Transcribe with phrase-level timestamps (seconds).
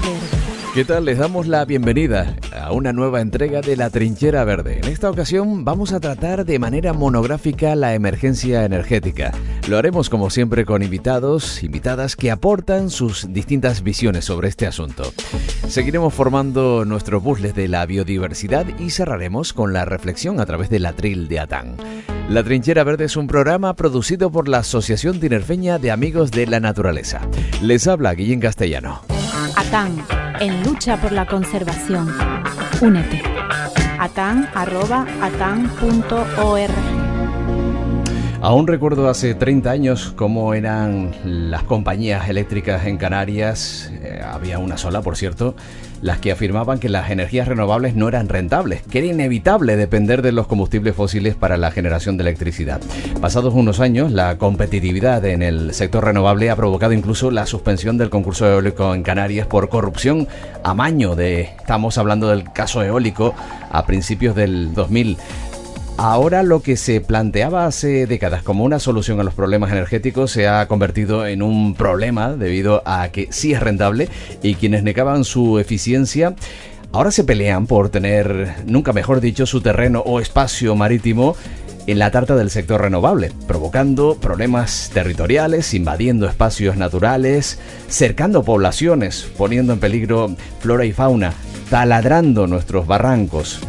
[0.00, 0.46] Trinchera.
[0.76, 1.06] ¿Qué tal?
[1.06, 4.80] Les damos la bienvenida a una nueva entrega de La Trinchera Verde.
[4.82, 9.32] En esta ocasión vamos a tratar de manera monográfica la emergencia energética.
[9.68, 15.04] Lo haremos como siempre con invitados, invitadas que aportan sus distintas visiones sobre este asunto.
[15.66, 20.84] Seguiremos formando nuestro puzzle de la biodiversidad y cerraremos con la reflexión a través del
[20.84, 21.76] atril de Atán.
[22.28, 26.60] La Trinchera Verde es un programa producido por la Asociación Tinerfeña de Amigos de la
[26.60, 27.22] Naturaleza.
[27.62, 29.15] Les habla Guillén Castellano.
[29.56, 30.04] ATAN,
[30.40, 32.14] en lucha por la conservación.
[32.80, 33.22] Únete.
[33.98, 34.16] atan.org
[38.46, 44.78] Aún recuerdo hace 30 años cómo eran las compañías eléctricas en Canarias, eh, había una
[44.78, 45.56] sola por cierto,
[46.00, 50.30] las que afirmaban que las energías renovables no eran rentables, que era inevitable depender de
[50.30, 52.80] los combustibles fósiles para la generación de electricidad.
[53.20, 58.10] Pasados unos años, la competitividad en el sector renovable ha provocado incluso la suspensión del
[58.10, 60.28] concurso eólico en Canarias por corrupción
[60.62, 63.34] amaño de, estamos hablando del caso eólico
[63.72, 65.16] a principios del 2000.
[65.98, 70.46] Ahora lo que se planteaba hace décadas como una solución a los problemas energéticos se
[70.46, 74.10] ha convertido en un problema debido a que sí es rentable
[74.42, 76.34] y quienes negaban su eficiencia
[76.92, 81.34] ahora se pelean por tener, nunca mejor dicho, su terreno o espacio marítimo
[81.86, 89.72] en la tarta del sector renovable, provocando problemas territoriales, invadiendo espacios naturales, cercando poblaciones, poniendo
[89.72, 91.32] en peligro flora y fauna,
[91.70, 93.60] taladrando nuestros barrancos.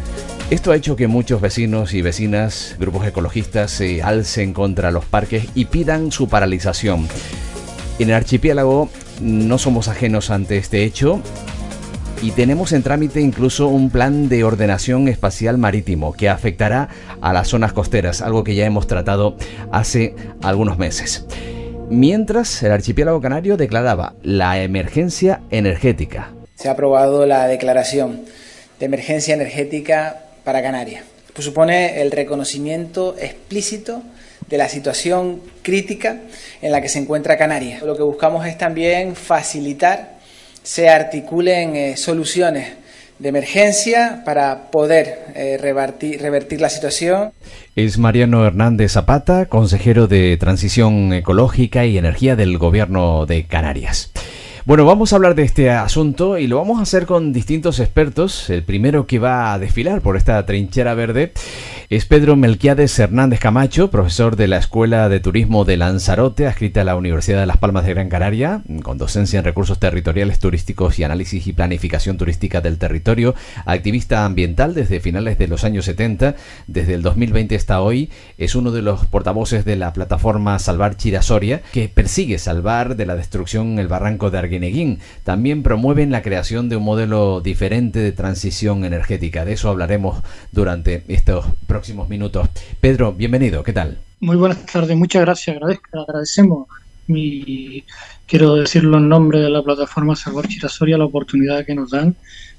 [0.50, 5.44] Esto ha hecho que muchos vecinos y vecinas, grupos ecologistas, se alcen contra los parques
[5.54, 7.06] y pidan su paralización.
[7.98, 8.88] En el archipiélago
[9.20, 11.20] no somos ajenos ante este hecho
[12.22, 16.88] y tenemos en trámite incluso un plan de ordenación espacial marítimo que afectará
[17.20, 19.36] a las zonas costeras, algo que ya hemos tratado
[19.70, 21.26] hace algunos meses.
[21.90, 26.32] Mientras el archipiélago canario declaraba la emergencia energética.
[26.54, 28.22] Se ha aprobado la declaración
[28.80, 31.04] de emergencia energética para Canarias.
[31.34, 34.02] Pues supone el reconocimiento explícito
[34.48, 36.22] de la situación crítica
[36.62, 37.82] en la que se encuentra Canarias.
[37.82, 40.16] Lo que buscamos es también facilitar
[40.62, 42.66] se articulen eh, soluciones
[43.18, 47.32] de emergencia para poder eh, revertir, revertir la situación.
[47.76, 54.12] Es Mariano Hernández Zapata, consejero de Transición Ecológica y Energía del Gobierno de Canarias.
[54.68, 58.50] Bueno, vamos a hablar de este asunto y lo vamos a hacer con distintos expertos.
[58.50, 61.32] El primero que va a desfilar por esta trinchera verde
[61.88, 66.84] es Pedro Melquiades Hernández Camacho, profesor de la Escuela de Turismo de Lanzarote, adscrita a
[66.84, 71.04] la Universidad de Las Palmas de Gran Canaria, con docencia en recursos territoriales turísticos y
[71.04, 73.34] análisis y planificación turística del territorio,
[73.64, 76.34] activista ambiental desde finales de los años 70,
[76.66, 81.62] desde el 2020 hasta hoy, es uno de los portavoces de la plataforma Salvar Chirasoria,
[81.72, 84.57] que persigue salvar de la destrucción el barranco de Arguineguín.
[85.24, 89.44] También promueven la creación de un modelo diferente de transición energética.
[89.44, 92.48] De eso hablaremos durante estos próximos minutos.
[92.80, 93.98] Pedro, bienvenido, ¿qué tal?
[94.20, 96.66] Muy buenas tardes, muchas gracias, agradezco, agradecemos.
[97.06, 97.84] Mi,
[98.26, 102.16] quiero decirlo en nombre de la plataforma Salvar Chirasoria, la oportunidad que nos dan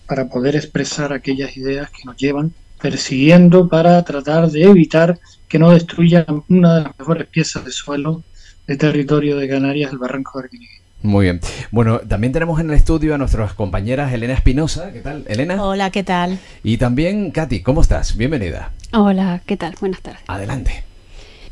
[0.07, 5.71] para poder expresar aquellas ideas que nos llevan persiguiendo para tratar de evitar que no
[5.71, 8.23] destruyan una de las mejores piezas de suelo
[8.67, 10.78] de territorio de Canarias, el Barranco de Arquinique.
[11.01, 11.39] Muy bien.
[11.71, 14.91] Bueno, también tenemos en el estudio a nuestras compañeras Elena Espinosa.
[14.91, 15.63] ¿Qué tal, Elena?
[15.63, 16.39] Hola, ¿qué tal?
[16.63, 18.17] Y también Katy, ¿cómo estás?
[18.17, 18.71] Bienvenida.
[18.91, 19.75] Hola, ¿qué tal?
[19.79, 20.21] Buenas tardes.
[20.27, 20.83] Adelante.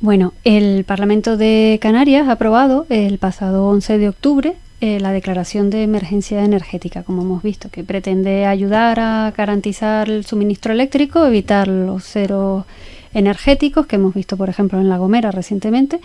[0.02, 5.72] Bueno, el Parlamento de Canarias ha aprobado el pasado 11 de octubre eh, la declaración
[5.72, 11.68] de emergencia energética, como hemos visto, que pretende ayudar a garantizar el suministro eléctrico, evitar
[11.68, 12.68] los cero
[13.18, 16.00] energéticos que hemos visto, por ejemplo, en La Gomera recientemente,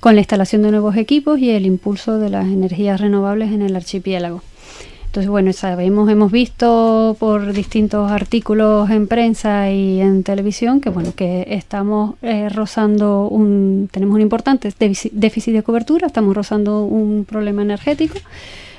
[0.00, 3.76] con la instalación de nuevos equipos y el impulso de las energías renovables en el
[3.76, 4.42] archipiélago.
[5.06, 11.14] Entonces, bueno, sabemos, hemos visto por distintos artículos en prensa y en televisión que, bueno,
[11.14, 17.62] que estamos eh, rozando un, tenemos un importante déficit de cobertura, estamos rozando un problema
[17.62, 18.18] energético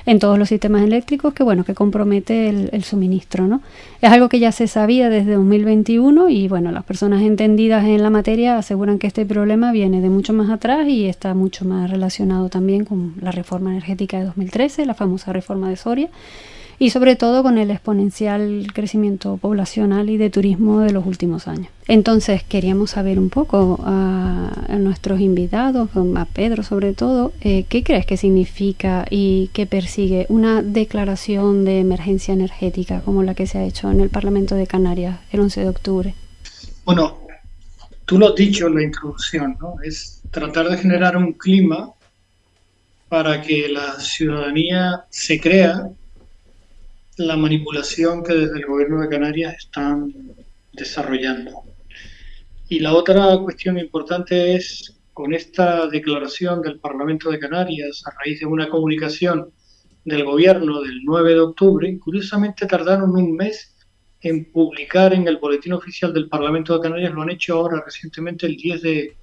[0.08, 3.60] en todos los sistemas eléctricos que bueno que compromete el, suministro no
[4.00, 8.08] es algo que ya se sabía desde 2021 y bueno las personas entendidas en la
[8.08, 12.48] materia aseguran que este problema viene de mucho más atrás y está mucho más relacionado
[12.48, 16.08] también con la reforma energética de 2013 la famosa reforma de Soria
[16.78, 21.68] y sobre todo con el exponencial crecimiento poblacional y de turismo de los últimos años.
[21.88, 28.06] Entonces queríamos saber un poco a, nuestros invitados, a Pedro sobre todo, eh, qué crees
[28.06, 33.64] que significa y qué persigue una declaración de emergencia energética como la que se ha
[33.64, 36.14] hecho en el Parlamento de Canarias el 11 de octubre.
[36.84, 37.18] Bueno,
[38.04, 39.76] tú lo has dicho en la introducción, ¿no?
[39.82, 41.90] Es tratar de generar un clima
[43.08, 45.90] para que la ciudadanía se crea
[47.18, 50.12] la manipulación que desde el gobierno de Canarias están
[50.72, 51.62] desarrollando.
[52.68, 58.40] Y la otra cuestión importante es, con esta declaración del Parlamento de Canarias, a raíz
[58.40, 59.50] de una comunicación
[60.04, 63.74] del gobierno del 9 de octubre, curiosamente tardaron un mes
[64.20, 68.46] en publicar en el Boletín Oficial del Parlamento de Canarias, lo han hecho ahora recientemente
[68.46, 69.16] el 10 de,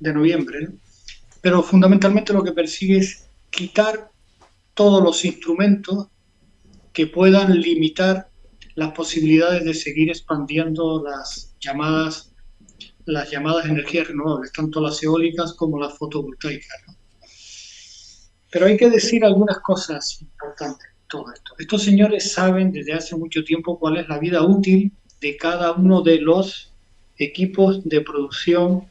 [0.00, 0.68] noviembre,
[1.40, 4.10] pero fundamentalmente lo que persigue es quitar
[4.74, 6.08] todos los instrumentos
[6.94, 8.28] que puedan limitar
[8.76, 12.30] las posibilidades de seguir expandiendo las llamadas
[13.06, 16.82] las llamadas energías renovables, tanto las eólicas como las fotovoltaicas.
[18.50, 21.54] Pero hay que decir algunas cosas importantes todo esto.
[21.58, 26.02] Estos señores saben desde hace mucho tiempo cuál es la vida útil de cada uno
[26.02, 26.72] de los
[27.18, 28.86] equipos de producción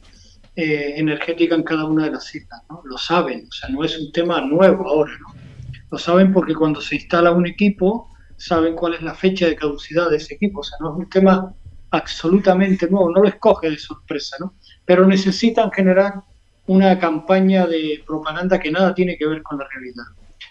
[0.56, 2.62] eh, energética en cada una de las islas.
[2.70, 2.82] ¿no?
[2.84, 5.12] Lo saben, o sea, no es un tema nuevo ahora.
[5.18, 5.43] ¿no?
[5.90, 10.10] Lo saben porque cuando se instala un equipo, saben cuál es la fecha de caducidad
[10.10, 10.60] de ese equipo.
[10.60, 11.54] O sea, no es un tema
[11.90, 14.54] absolutamente nuevo, no lo escoge de sorpresa, ¿no?
[14.84, 16.22] Pero necesitan generar
[16.66, 20.04] una campaña de propaganda que nada tiene que ver con la realidad.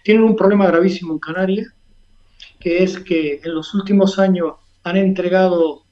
[0.03, 1.68] Tienen un problema gravísimo en Canarias,
[2.59, 4.53] que es que en los últimos años
[4.83, 5.83] han entregado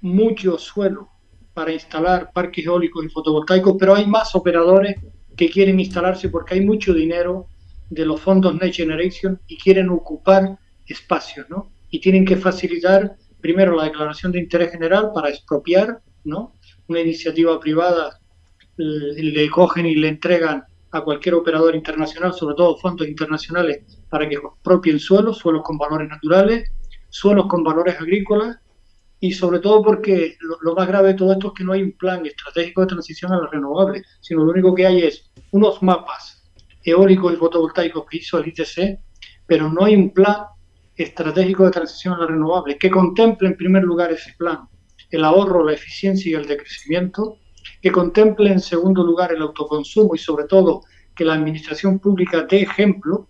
[0.00, 1.08] mucho suelo
[1.54, 4.96] para instalar parques eólicos y fotovoltaicos, pero hay más operadores
[5.36, 7.46] que quieren instalarse porque hay mucho dinero
[7.90, 11.70] de los fondos Next Generation y quieren ocupar espacios, ¿no?
[11.90, 16.52] Y tienen que facilitar primero la declaración de interés general para expropiar, ¿no?
[16.88, 18.18] Una iniciativa privada
[18.76, 24.36] le cogen y le entregan a cualquier operador internacional, sobre todo fondos internacionales, para que
[24.36, 26.70] expropien suelos, suelos con valores naturales,
[27.08, 28.58] suelos con valores agrícolas,
[29.18, 31.82] y sobre todo porque lo, lo, más grave de todo esto es que no hay
[31.82, 35.82] un plan estratégico de transición a las renovables, sino lo único que hay es unos
[35.82, 36.35] mapas
[36.86, 38.98] eólicos y fotovoltaicos que hizo el ITC,
[39.46, 40.44] pero no hay un plan
[40.96, 44.60] estratégico de transición a las renovables que contemple en primer lugar ese plan,
[45.10, 47.38] el ahorro, la eficiencia y el decrecimiento,
[47.82, 50.82] que contemple en segundo lugar el autoconsumo y sobre todo
[51.14, 53.28] que la administración pública dé ejemplo,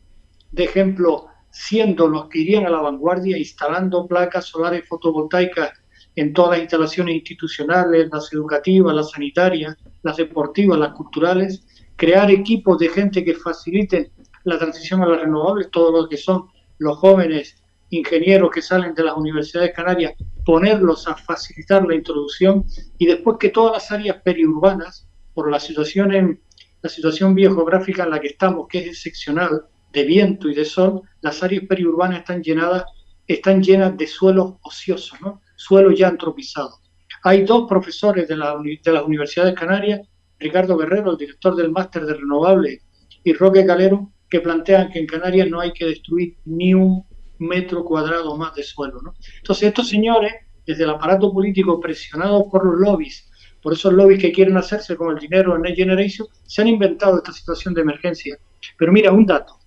[0.52, 5.73] de ejemplo siendo los que irían a la vanguardia instalando placas solares fotovoltaicas
[6.14, 11.64] en todas las instalaciones institucionales, las educativas, las sanitarias, las deportivas, las culturales,
[11.97, 14.11] crear equipos de gente que faciliten
[14.45, 16.49] la transición a las renovables, todo lo que son
[16.79, 20.15] los jóvenes ingenieros que salen de las universidades canarias,
[20.45, 22.65] ponerlos a facilitar la introducción
[22.99, 26.41] y después que todas las áreas periurbanas, por la situación, en,
[26.83, 31.03] la situación biogeográfica en la que estamos, que es excepcional, de viento y de sol,
[31.23, 32.85] las áreas periurbanas están llenadas,
[33.27, 35.41] están llenas de suelos ociosos, ¿no?
[35.57, 36.81] suelos ya antropizados.
[37.23, 40.01] Hay dos profesores de, la, de las universidades canarias,
[40.38, 42.83] Ricardo Guerrero, el director del máster de renovables,
[43.25, 47.05] y Roque Calero, que plantean que en Canarias no hay que destruir ni un
[47.38, 49.00] metro cuadrado más de suelo.
[49.38, 50.33] Entonces estos señores,
[50.67, 53.29] desde el aparato político presionados por los lobbies,
[53.62, 57.17] por esos lobbies que quieren hacerse con el dinero de Next Generation, se han inventado
[57.17, 58.38] esta situación de emergencia.
[58.79, 59.59] Pero mira, un dato.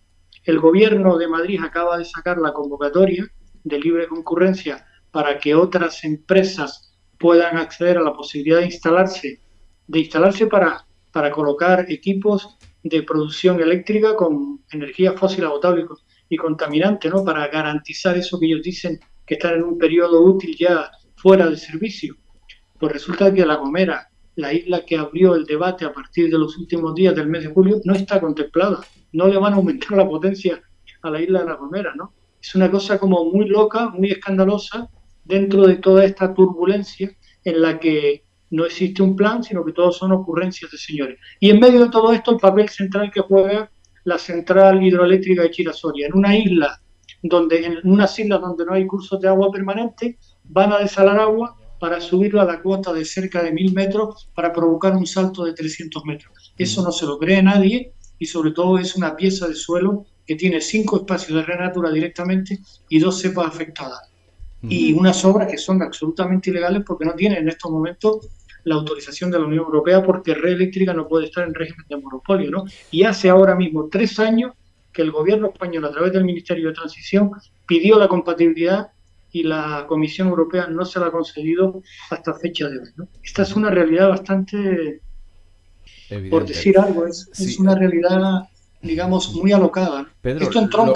[0.43, 3.27] El gobierno de Madrid acaba de sacar la convocatoria
[3.63, 9.41] de libre concurrencia para que otras empresas puedan acceder a la posibilidad de instalarse,
[9.89, 15.85] de instalarse para, para colocar equipos de producción eléctrica con energía fósil agotable
[16.29, 17.25] y contaminante, ¿no?
[17.25, 21.57] Para garantizar eso que ellos dicen que están en un periodo útil ya fuera de
[21.57, 22.15] servicio.
[22.79, 26.55] Pues resulta que La Gomera, la isla que abrió el debate a partir de los
[26.57, 28.81] últimos días del mes de julio, no está contemplada.
[29.11, 30.61] No le van a aumentar la potencia
[31.01, 32.13] a la isla de La Gomera, ¿no?
[32.39, 34.87] Es una cosa como muy loca, muy escandalosa
[35.25, 37.11] dentro de toda esta turbulencia
[37.43, 41.19] en la que no existe un plan, sino que todos son ocurrencias de señores.
[41.39, 43.69] Y en medio de todo esto, el papel central que juega
[44.03, 46.81] la central hidroeléctrica de Chirasoria, en una isla
[47.21, 51.55] donde en unas islas donde no hay cursos de agua permanente, van a desalar agua
[51.79, 55.53] para subirlo a la cuota de cerca de mil metros para provocar un salto de
[55.53, 56.53] 300 metros.
[56.57, 60.35] Eso no se lo cree nadie y sobre todo es una pieza de suelo que
[60.35, 64.11] tiene cinco espacios de renatura directamente y dos cepas afectadas.
[64.61, 68.27] Y unas obras que son absolutamente ilegales porque no tienen en estos momentos
[68.65, 71.97] la autorización de la Unión Europea porque Red Eléctrica no puede estar en régimen de
[71.97, 72.65] monopolio, ¿no?
[72.91, 74.53] Y hace ahora mismo tres años
[74.91, 77.31] que el gobierno español, a través del Ministerio de Transición,
[77.65, 78.89] pidió la compatibilidad
[79.31, 82.89] y la Comisión Europea no se la ha concedido hasta fecha de hoy.
[82.97, 83.07] ¿no?
[83.23, 85.01] Esta es una realidad bastante,
[86.29, 88.49] por decir algo, es, es una realidad
[88.81, 90.07] digamos, muy alocada.
[90.21, 90.49] Pedro,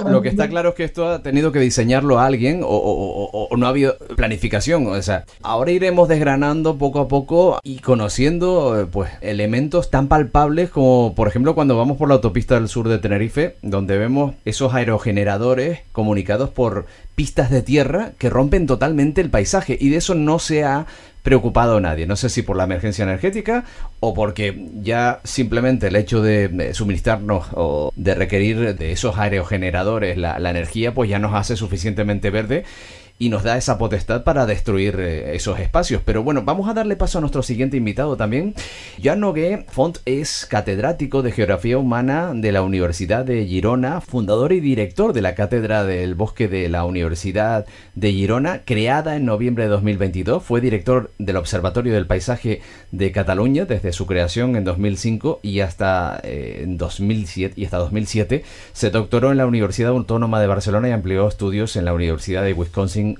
[0.10, 3.70] lo, que está claro es que esto ha tenido que diseñarlo alguien o, no ha
[3.70, 4.88] habido planificación.
[4.88, 11.14] O sea, ahora iremos desgranando poco a poco y conociendo pues elementos tan palpables como,
[11.16, 15.82] por ejemplo, cuando vamos por la autopista del sur de Tenerife, donde vemos esos aerogeneradores
[15.92, 16.86] comunicados por
[17.16, 20.88] pistas de tierra que rompen totalmente el paisaje y de eso no se ha
[21.24, 22.06] preocupado nadie.
[22.06, 23.64] No sé si por la emergencia energética
[24.00, 30.38] o porque ya simplemente el hecho de suministrarnos o de requerir de esos aerogeneradores la,
[30.38, 32.66] la energía pues ya nos hace suficientemente verde
[33.24, 36.02] y nos da esa potestad para destruir eh, esos espacios.
[36.04, 38.54] Pero bueno, vamos a darle paso a nuestro siguiente invitado también.
[39.02, 44.60] Joan Nogué Font es catedrático de Geografía Humana de la Universidad de Girona, fundador y
[44.60, 47.66] director de la Cátedra del Bosque de la Universidad
[47.96, 50.44] de Girona, creada en noviembre de 2022.
[50.44, 52.60] Fue director del Observatorio del Paisaje
[52.92, 58.44] de Cataluña desde su creación en 2005 y hasta, eh, 2007, y hasta 2007.
[58.74, 62.52] Se doctoró en la Universidad Autónoma de Barcelona y amplió estudios en la Universidad de
[62.52, 63.13] Wisconsin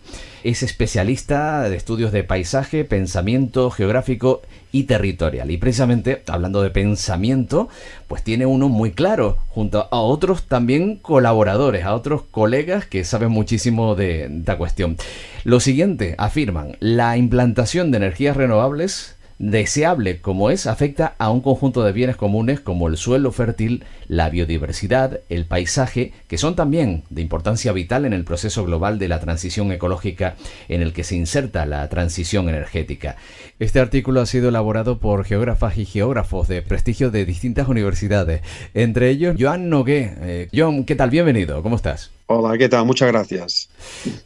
[0.44, 5.52] es especialista de estudios de paisaje, pensamiento geográfico y territorial.
[5.52, 7.70] Y precisamente, hablando de pensamiento,
[8.08, 13.32] pues tiene uno muy claro, junto a otros también colaboradores, a otros colegas que saben
[13.32, 14.98] muchísimo de esta cuestión.
[15.44, 19.16] Lo siguiente, afirman, la implantación de energías renovables
[19.52, 24.30] deseable como es, afecta a un conjunto de bienes comunes como el suelo fértil, la
[24.30, 29.20] biodiversidad, el paisaje, que son también de importancia vital en el proceso global de la
[29.20, 30.36] transición ecológica
[30.70, 33.18] en el que se inserta la transición energética.
[33.60, 38.42] Este artículo ha sido elaborado por geógrafas y geógrafos de prestigio de distintas universidades,
[38.74, 40.14] entre ellos Joan Nogué.
[40.22, 41.10] Eh, Joan, ¿qué tal?
[41.10, 42.13] Bienvenido, ¿cómo estás?
[42.26, 42.86] Hola, ¿qué tal?
[42.86, 43.70] Muchas gracias.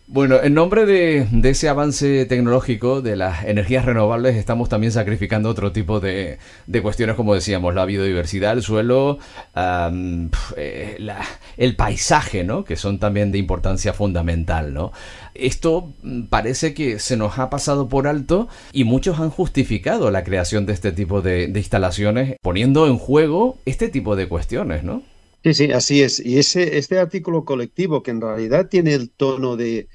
[0.05, 5.71] Bueno, en nombre de, ese avance tecnológico de las energías renovables estamos también sacrificando otro
[5.71, 6.37] tipo de,
[6.83, 9.17] cuestiones, como decíamos, la biodiversidad, el suelo,
[9.55, 10.97] eh,
[11.57, 12.63] el paisaje, ¿no?
[12.63, 14.91] Que son también de importancia fundamental, ¿no?
[15.33, 20.23] Esto mm, parece que se nos ha pasado por alto y muchos han justificado la
[20.23, 25.01] creación de este tipo de, de instalaciones poniendo en juego este tipo de cuestiones, ¿no?
[25.47, 26.19] Sí, sí, así es.
[26.19, 29.87] Y ese, este artículo colectivo, que en realidad tiene el tono de,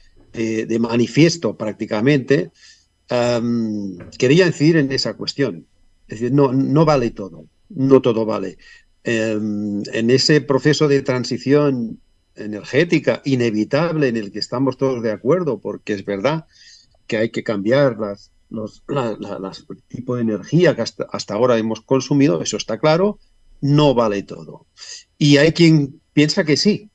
[0.80, 2.50] manifiesto prácticamente,
[4.18, 5.66] quería incidir en esa cuestión.
[6.08, 8.56] Es decir, no, no vale todo, no todo vale.
[9.04, 12.00] Em, en ese proceso de transición
[12.34, 16.46] energética inevitable en el que estamos todos de acuerdo, porque es verdad
[17.06, 22.40] que hay que cambiar las, los el tipo de energía que hasta ahora hemos consumido,
[22.40, 23.18] eso está claro,
[23.62, 24.66] no vale todo.
[25.22, 26.90] Y hay quien piensa que sí,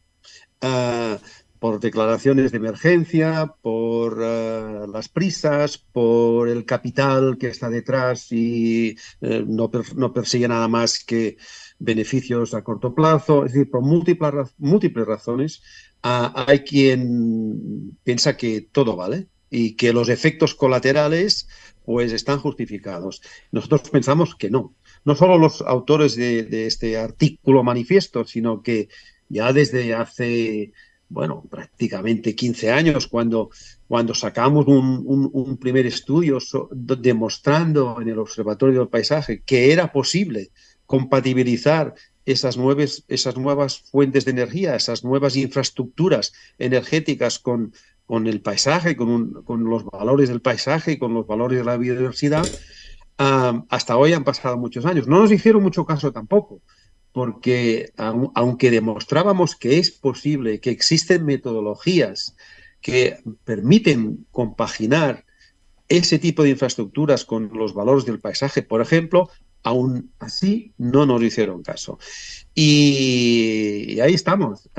[0.60, 1.18] ah,
[1.60, 8.98] por declaraciones de emergencia, por ah, las prisas, por el capital que está detrás y
[9.22, 9.72] eh, no,
[10.14, 11.38] persigue nada más que
[11.80, 15.64] beneficios a corto plazo, es decir, por múltiples, múltiples razones,
[16.04, 21.48] ah, hay quien piensa que todo vale y que los efectos colaterales
[21.86, 23.22] pues están justificados.
[23.54, 24.76] Nosotros pensamos que no,
[25.06, 28.90] no solo los autores de, este artículo manifiesto, sino que
[29.30, 30.72] ya desde hace,
[31.10, 33.50] bueno, prácticamente 15 años, cuando,
[33.88, 36.40] cuando sacamos un, primer estudio
[36.72, 40.52] demostrando en el Observatorio del Paisaje que era posible
[40.86, 41.94] compatibilizar
[42.26, 47.74] esas, nuevas, esas nuevas fuentes de energía, esas nuevas infraestructuras energéticas con,
[48.06, 52.48] con el paisaje, con, con los valores del paisaje con los valores de la biodiversidad,
[53.18, 55.08] hasta hoy han pasado muchos años.
[55.08, 56.62] No nos hicieron mucho caso tampoco,
[57.12, 62.36] porque aunque demostrábamos que es posible, que existen metodologías
[62.82, 65.26] que permiten compaginar
[65.90, 69.30] ese tipo de infraestructuras con los valores del paisaje, por ejemplo,
[69.64, 71.98] aún así no nos hicieron caso.
[72.54, 74.70] Y, ahí estamos.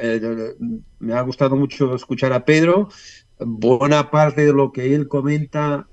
[0.00, 0.54] Eh,
[0.98, 2.88] me ha gustado mucho escuchar a Pedro.
[3.38, 5.88] Buena parte de lo que él comenta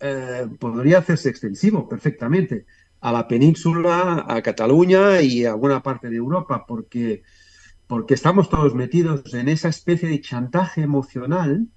[0.00, 2.66] eh, podría hacerse extensivo perfectamente
[3.00, 7.22] a la península, a Cataluña y a buena parte de Europa, porque,
[7.86, 11.68] porque estamos todos metidos en esa especie de chantaje emocional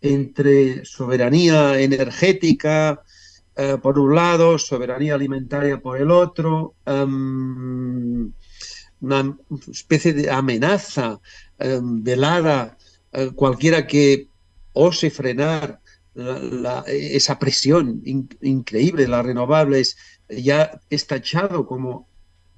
[0.00, 3.02] entre soberanía energética
[3.56, 8.32] eh, por un lado, soberanía alimentaria por el otro, em,
[9.00, 9.36] una
[9.70, 11.20] especie de amenaza
[11.58, 12.78] em, velada,
[13.12, 14.28] eh, cualquiera que
[14.72, 15.79] ose frenar
[16.86, 19.96] esa presión increíble de las renovables
[20.28, 22.08] ya es tachado como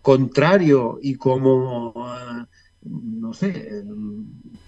[0.02, 1.95] contrario y como
[2.85, 3.85] no sé,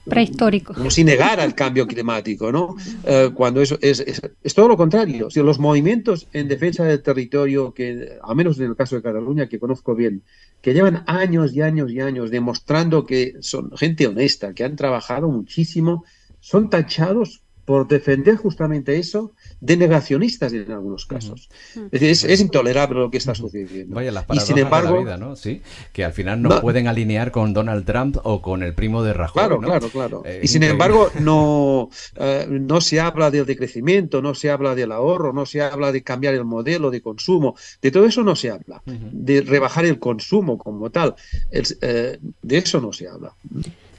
[0.04, 0.74] prehistórico.
[0.74, 2.76] Como si negara el cambio climático, ¿no?
[3.04, 5.30] Eh, cuando eso es, es, todo lo contrario.
[5.30, 9.48] Si los movimientos en defensa del territorio, que, a menos en el caso de Cataluña,
[9.48, 10.22] que conozco bien,
[10.60, 15.28] que llevan años y años y años demostrando que son gente honesta, que han trabajado
[15.28, 16.04] muchísimo,
[16.40, 21.48] son tachados por defender justamente eso de negacionistas en algunos casos.
[21.90, 23.94] Es decir, es, intolerable lo que está sucediendo.
[23.94, 25.36] Vaya, las y sin embargo, de la vida, ¿no?
[25.36, 29.14] Sí, que al final no, pueden alinear con Donald Trump o con el primo de
[29.14, 29.40] Rajoy.
[29.40, 30.22] Claro, claro, claro.
[30.24, 34.92] Eh, y sin embargo, no, eh, no se habla del decrecimiento, no se habla del
[34.92, 38.50] ahorro, no se habla de cambiar el modelo de consumo, de todo eso no se
[38.50, 41.14] habla, de rebajar el consumo como tal,
[41.50, 43.34] eh, de eso no se habla.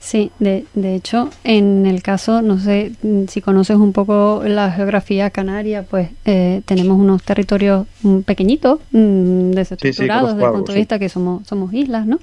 [0.06, 4.72] Sí, de, de, hecho, en el caso, no sé mm, si conoces un poco la
[4.72, 10.78] geografía canaria, pues eh, tenemos unos territorios mm, pequeñitos, mm, desestructurados desde el punto de
[10.78, 12.20] vista que somos, somos islas, ¿no?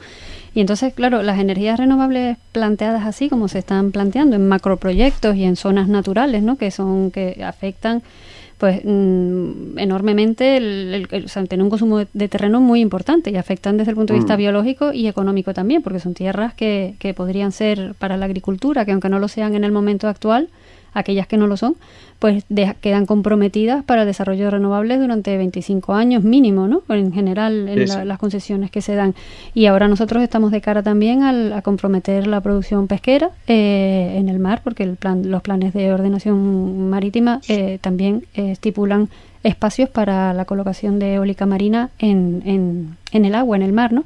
[0.54, 5.42] Y entonces, claro, las energías renovables planteadas así como se están planteando en macroproyectos y
[5.42, 6.58] en zonas naturales, ¿no?
[6.58, 8.04] Que son, que afectan
[8.62, 13.76] pues mm, enormemente, el, o sea, tienen un consumo de, terreno muy importante y afectan
[13.76, 14.38] desde el punto de vista mm.
[14.38, 18.92] biológico y económico también, porque son tierras que, que podrían ser para la agricultura, que
[18.92, 20.48] aunque no lo sean en el momento actual,
[20.94, 21.76] aquellas que no lo son,
[22.18, 22.44] pues
[22.80, 26.82] quedan comprometidas para el desarrollo de renovables durante 25 años mínimo, ¿no?
[26.88, 29.14] En general, en las concesiones que se dan.
[29.54, 34.28] Y ahora nosotros estamos de cara también al, a comprometer la producción pesquera eh, en
[34.28, 39.08] el mar, porque el plan, los planes de ordenación marítima eh, también eh, estipulan
[39.42, 43.92] espacios para la colocación de eólica marina en, en, en el agua, en el mar,
[43.92, 44.04] ¿no?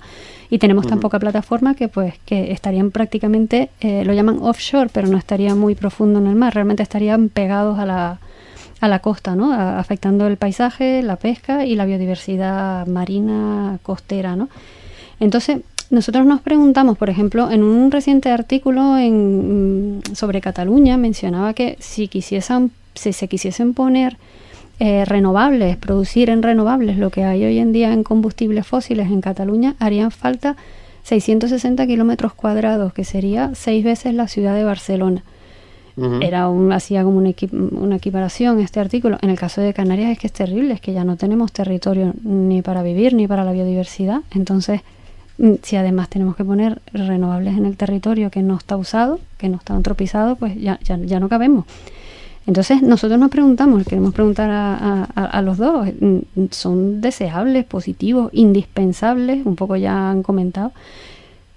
[0.50, 5.08] Y tenemos tan poca plataforma que pues que estarían prácticamente eh, lo llaman offshore pero
[5.08, 8.18] no estaría muy profundo en el mar realmente estarían pegados a la
[8.80, 9.52] a la costa, ¿no?
[9.52, 14.48] afectando el paisaje, la pesca y la biodiversidad marina costera, ¿no?
[15.18, 15.60] Entonces,
[15.90, 21.76] nosotros nos preguntamos, por ejemplo, en un reciente artículo en, mm, sobre Cataluña mencionaba que
[21.80, 24.18] si quisiesen, si se quisiesen poner
[24.78, 29.22] eh, renovables, producir en renovables lo que hay hoy en día en combustibles fósiles en
[29.22, 30.56] Cataluña, harían falta
[31.04, 35.22] 660 kilómetros cuadrados, que sería seis veces la ciudad de Barcelona.
[36.20, 39.16] Era un, hacía como una, una equiparación este artículo.
[39.22, 42.12] En el caso de Canarias es que es terrible, es que ya no tenemos territorio
[42.22, 44.20] ni para vivir ni para la biodiversidad.
[44.34, 44.82] Entonces,
[45.38, 49.48] mm, si además tenemos que poner renovables en el territorio que no está usado, que
[49.48, 51.64] no está antropizado, pues ya, ya, ya no cabemos.
[52.46, 55.88] Entonces nosotros nos preguntamos, queremos preguntar a, los dos,
[56.50, 59.44] ¿son deseables, positivos, indispensables?
[59.44, 60.72] Un poco ya han comentado.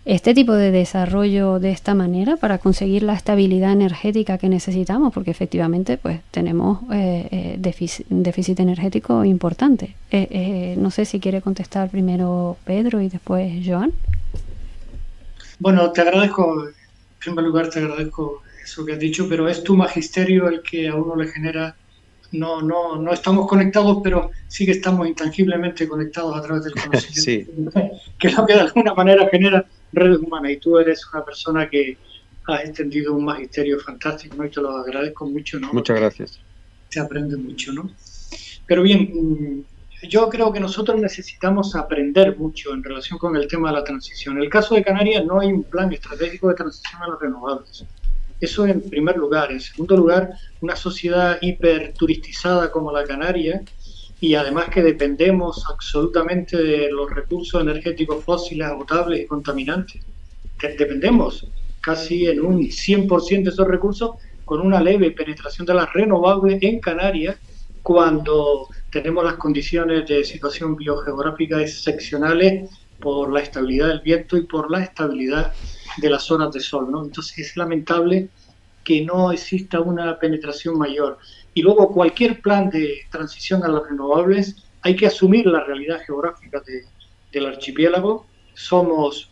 [0.05, 5.29] Este tipo de desarrollo de esta manera para conseguir la estabilidad energética que necesitamos, porque
[5.29, 9.95] efectivamente pues tenemos eh, eh déficit, energético importante.
[10.09, 13.91] Eh, eh, no sé si quiere contestar primero Pedro y después Joan.
[15.59, 16.73] Bueno, te agradezco, en
[17.19, 20.95] primer lugar te agradezco eso que has dicho, pero es tu magisterio el que a
[20.95, 21.75] uno le genera.
[22.31, 27.71] No, no, no estamos conectados, pero sí que estamos intangiblemente conectados a través del conocimiento,
[28.19, 30.51] que es lo que de alguna manera genera redes humanas.
[30.51, 31.97] Y tú eres una persona que
[32.45, 35.59] ha extendido un magisterio fantástico, y te lo agradezco mucho.
[35.59, 35.73] ¿no?
[35.73, 36.39] Muchas gracias.
[36.89, 37.89] Se aprende mucho, ¿no?
[38.67, 43.69] Pero bien, mm, yo creo que nosotros necesitamos aprender mucho en relación con el tema
[43.69, 44.37] de la transición.
[44.37, 47.85] En el caso de Canarias no hay un plan estratégico de transición a las renovables.
[48.39, 49.51] Eso en primer lugar.
[49.51, 53.61] En segundo lugar, una sociedad hiperturistizada como la Canaria
[54.21, 60.01] y además que dependemos absolutamente de los recursos energéticos fósiles, agotables y contaminantes.
[60.77, 61.47] Dependemos
[61.81, 64.11] casi en un 100% de esos recursos
[64.43, 67.37] con una leve penetración de las renovables en Canarias
[67.81, 74.69] cuando tenemos las condiciones de situación biogeográfica excepcionales por la estabilidad del viento y por
[74.69, 75.53] la estabilidad
[75.99, 77.03] de las zonas de sol, ¿no?
[77.03, 78.29] Entonces es lamentable
[78.83, 81.17] que no exista una penetración mayor.
[81.53, 86.61] Y luego cualquier plan de transición a las renovables hay que asumir la realidad geográfica
[87.31, 88.25] del archipiélago.
[88.53, 89.29] Somos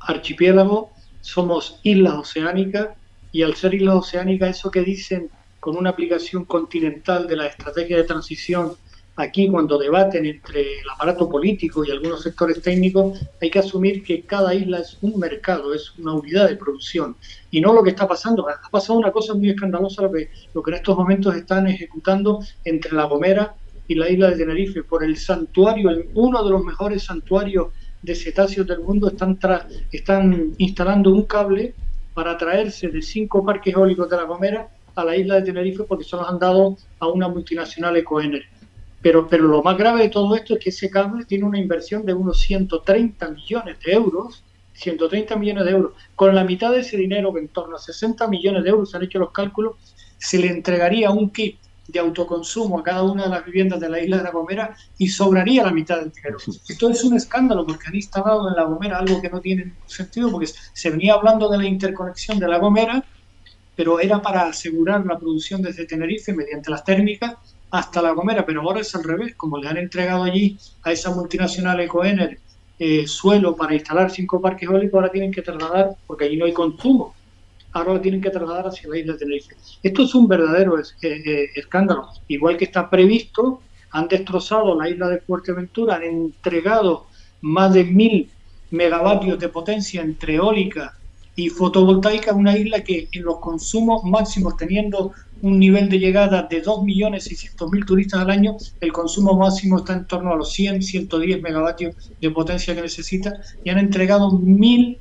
[0.00, 2.88] archipiélago, somos islas oceánicas
[3.30, 7.96] y al ser islas oceánicas eso que dicen con una aplicación continental de la estrategia
[7.96, 8.72] de transición
[9.16, 14.22] Aquí, cuando debaten entre el aparato político y algunos sectores técnicos, hay que asumir que
[14.22, 17.16] cada isla es un mercado, es una unidad de producción.
[17.50, 18.48] Y no lo que está pasando.
[18.48, 22.40] Ha pasado una cosa muy escandalosa, lo que, lo que en estos momentos están ejecutando
[22.64, 23.54] entre La Gomera
[23.86, 27.68] y la isla de Tenerife por el santuario, uno de los mejores santuarios
[28.00, 29.38] de cetáceos del mundo, están,
[29.92, 31.74] están instalando un cable
[32.14, 36.04] para traerse de cinco parques eólicos de La Gomera a la isla de Tenerife porque
[36.04, 38.44] se los han dado a una multinacional Ecoener.
[39.02, 42.06] Pero, pero lo más grave de todo esto es que ese cable tiene una inversión
[42.06, 45.92] de unos 130 millones de euros 130 millones de euros.
[46.14, 48.96] Con la mitad de ese dinero, que en torno a 60 millones de euros se
[48.96, 49.76] han hecho los cálculos,
[50.18, 54.00] se le entregaría un kit de autoconsumo a cada una de las viviendas de la
[54.00, 56.38] isla de La Gomera y sobraría la mitad del dinero.
[56.68, 60.30] Esto es un escándalo porque han instalado en La Gomera algo que no tiene sentido
[60.30, 63.04] porque se venía hablando de la interconexión de La Gomera,
[63.74, 67.34] pero era para asegurar la producción desde Tenerife mediante las térmicas
[67.72, 71.10] hasta La Gomera, pero ahora es al revés, como le han entregado allí a esa
[71.10, 72.38] multinacional Ecoener
[72.78, 76.52] eh, suelo para instalar cinco parques eólicos, ahora tienen que trasladar, porque allí no hay
[76.52, 77.14] consumo,
[77.72, 79.56] ahora lo tienen que trasladar hacia la isla de Tenerife.
[79.82, 82.08] Esto es un verdadero eh, eh, escándalo.
[82.28, 87.06] Igual que está previsto, han destrozado la isla de Fuerteventura, han entregado
[87.40, 88.30] más de mil
[88.70, 90.98] megavatios de potencia entre eólica
[91.34, 96.62] y fotovoltaica, una isla que en los consumos máximos, teniendo un nivel de llegada de
[96.62, 102.12] 2.600.000 turistas al año, el consumo máximo está en torno a los 100, 110 megavatios
[102.20, 103.32] de potencia que necesita
[103.64, 104.98] y han entregado mil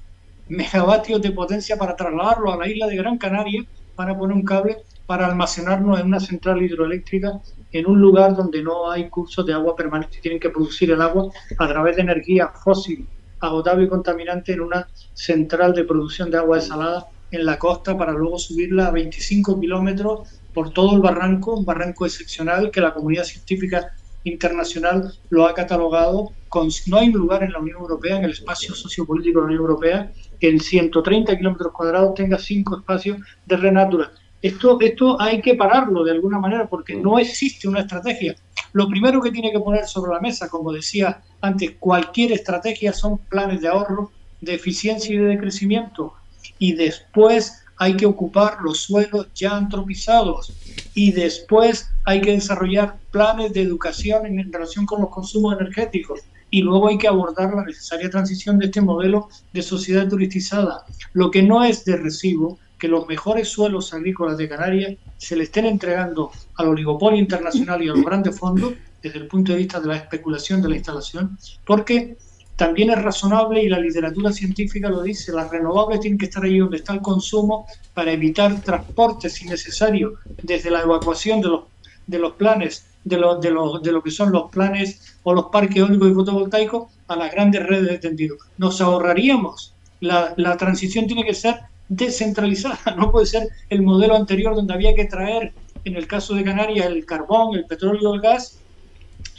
[0.47, 3.63] megavatios de potencia para trasladarlo a la isla de Gran Canaria
[3.95, 7.41] para poner un cable para almacenarnos en una central hidroeléctrica
[7.71, 11.29] en un lugar donde no hay cursos de agua permanente tienen que producir el agua
[11.57, 13.07] a través de energía fósil,
[13.41, 18.11] agotable y contaminante en una central de producción de agua desalada en la costa para
[18.11, 23.23] luego subirla a 25 kilómetros por todo el barranco, un barranco excepcional que la comunidad
[23.23, 26.31] científica internacional lo ha catalogado.
[26.49, 29.47] Con, no hay un lugar en la Unión Europea, en el espacio sociopolítico de la
[29.47, 34.11] Unión Europea, que en 130 kilómetros cuadrados tenga cinco espacios de renatura.
[34.41, 38.35] Esto, esto hay que pararlo de alguna manera porque no existe una estrategia.
[38.73, 43.17] Lo primero que tiene que poner sobre la mesa, como decía antes, cualquier estrategia son
[43.17, 46.13] planes de ahorro, de eficiencia y de crecimiento
[46.59, 50.53] y después hay que ocupar los suelos ya antropizados.
[50.93, 56.19] Y después hay que desarrollar planes de educación en relación con los consumos energéticos.
[56.51, 60.85] Y luego hay que abordar la necesaria transición de este modelo de sociedad turistizada.
[61.13, 65.43] Lo que no es de recibo que los mejores suelos agrícolas de Canarias se le
[65.43, 69.79] estén entregando al oligopolio internacional y a los grandes fondos desde el punto de vista
[69.79, 72.17] de la especulación de la instalación, porque
[72.55, 76.57] también es razonable y la literatura científica lo dice, las renovables tienen que estar ahí
[76.57, 81.61] donde está el consumo para evitar transportes innecesarios desde la evacuación de los,
[82.07, 83.51] de los planes, de lo, de,
[83.83, 87.61] de lo que son los planes o los parques eólicos y fotovoltaicos a las grandes
[87.61, 88.37] redes de tendido.
[88.57, 89.75] Nos ahorraríamos.
[89.99, 91.59] La, la transición tiene que ser
[91.91, 95.51] descentralizada, no puede ser el modelo anterior donde había que traer,
[95.83, 98.59] en el caso de Canarias, el carbón, el petróleo, el gas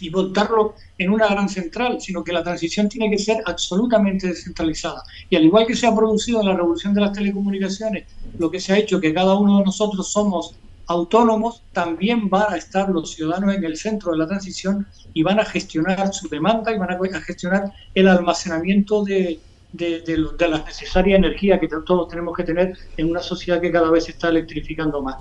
[0.00, 5.02] y montarlo en una gran central, sino que la transición tiene que ser absolutamente descentralizada.
[5.30, 8.04] Y al igual que se ha producido en la revolución de las telecomunicaciones,
[8.38, 10.54] lo que se ha hecho que cada uno de nosotros somos
[10.88, 15.40] autónomos, también van a estar los ciudadanos en el centro de la transición y van
[15.40, 19.40] a gestionar su demanda y van a gestionar el almacenamiento de,
[19.72, 23.90] de, de, la necesaria energía que todos tenemos que tener en una sociedad que cada
[23.90, 25.16] vez se está electrificando más.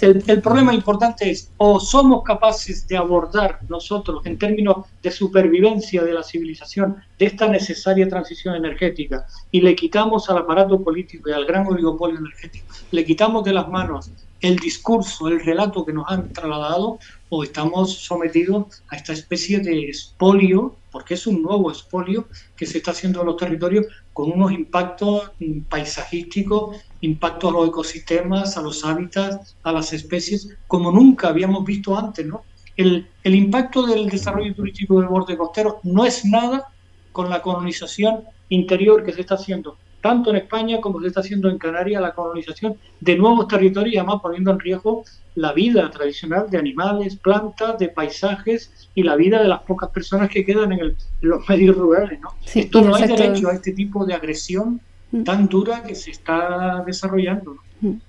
[0.00, 6.02] El, el, problema importante es o somos capaces de abordar nosotros en términos de supervivencia
[6.02, 11.32] de la civilización de esta necesaria transición energética y le quitamos al aparato político y
[11.32, 14.10] al gran oligopolio energético, le quitamos de las manos
[14.40, 16.98] el discurso, el relato que nos han trasladado
[17.30, 22.78] o estamos sometidos a esta especie de espolio, porque es un nuevo espolio que se
[22.78, 25.30] está haciendo en los territorios con unos impactos
[25.68, 31.96] paisajísticos, impactos a los ecosistemas, a los hábitats, a las especies, como nunca habíamos visto
[31.96, 32.42] antes, ¿no?
[32.76, 36.68] El, el impacto del desarrollo turístico del borde costero no es nada
[37.12, 41.48] con la colonización interior que se está haciendo tanto en España como se está haciendo
[41.48, 46.50] en Canarias, la colonización de nuevos territorios y además poniendo en riesgo la vida tradicional
[46.50, 50.96] de animales, plantas, de paisajes y la vida de las pocas personas que quedan en,
[51.20, 52.20] los medios rurales.
[52.20, 52.30] ¿no?
[52.52, 54.80] Esto no hay derecho a este tipo de agresión
[55.12, 55.22] mm.
[55.22, 57.54] tan dura que se está desarrollando.
[57.54, 57.90] ¿no?
[57.90, 58.00] Mm.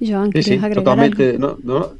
[0.00, 1.92] Joan, sí, totalmente, No, no,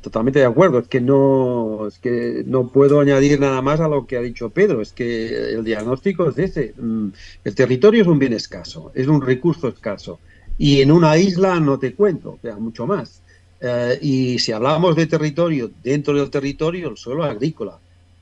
[0.00, 0.78] totalmente de acuerdo.
[0.78, 4.50] Es que no, es que no puedo añadir nada más a lo que ha dicho
[4.50, 4.80] Pedro.
[4.80, 6.74] Es que el diagnóstico es ese.
[6.78, 7.08] Mm,
[7.44, 10.18] el territorio es un bien escaso, es un recurso escaso.
[10.58, 13.22] Y en una isla no te cuento, o sea, mucho más.
[13.60, 17.78] Eh, y si hablamos de territorio, dentro del territorio, el suelo agrícola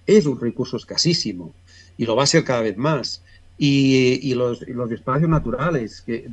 [0.06, 1.54] es un recurso escasísimo
[1.96, 3.22] y lo va a ser cada vez más
[3.58, 6.28] y, los, los, espacios naturales que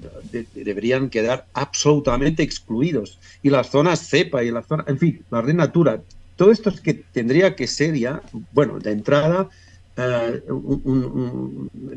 [0.54, 3.20] deberían quedar absolutamente excluidos.
[3.42, 6.02] Y las zonas cepa y las zonas, en fin, la red natura,
[6.36, 9.50] todo esto es que tendría que ser ya, bueno, de entrada,
[9.98, 10.44] eh,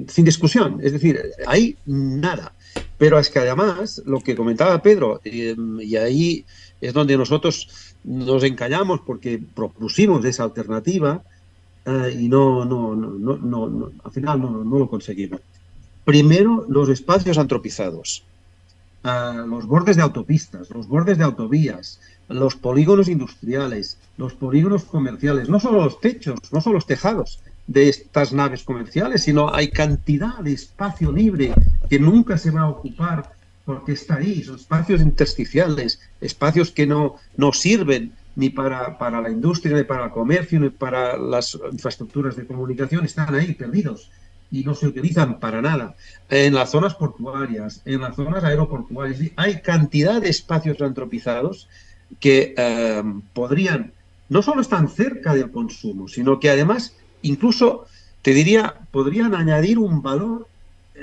[0.07, 2.55] sin discusión, es decir, hay nada.
[2.97, 6.45] Pero es que además, lo que comentaba Pedro, eh, y ahí
[6.81, 11.23] es donde nosotros nos encañamos porque propusimos esa alternativa,
[12.19, 15.41] y no, no, no, no, no, al final no, lo conseguimos.
[16.05, 18.25] primero los espacios antropizados,
[19.03, 25.61] los bordes de autopistas, los bordes de autovías, los polígonos industriales, los polígonos comerciales, no
[25.61, 30.53] solo los techos, no solo los tejados de estas naves comerciales, sino hay cantidad de
[30.53, 31.55] espacio libre
[31.89, 33.33] que nunca se va a ocupar
[33.65, 39.31] porque está ahí, son espacios intersticiales, espacios que no, no sirven ni para, para la
[39.31, 44.13] industria, ni para el comercio, ni para las infraestructuras de comunicación, están ahí perdidos
[44.53, 45.97] y no se utilizan para nada.
[46.31, 51.69] En las zonas portuarias, en las zonas aeroportuarias, hay cantidad de espacios antropizados
[52.21, 53.93] que eh, podrían,
[54.29, 57.87] no solo están cerca del consumo, sino que además, incluso,
[58.23, 60.47] te diría, podrían añadir un valor,
[60.95, 61.01] eh,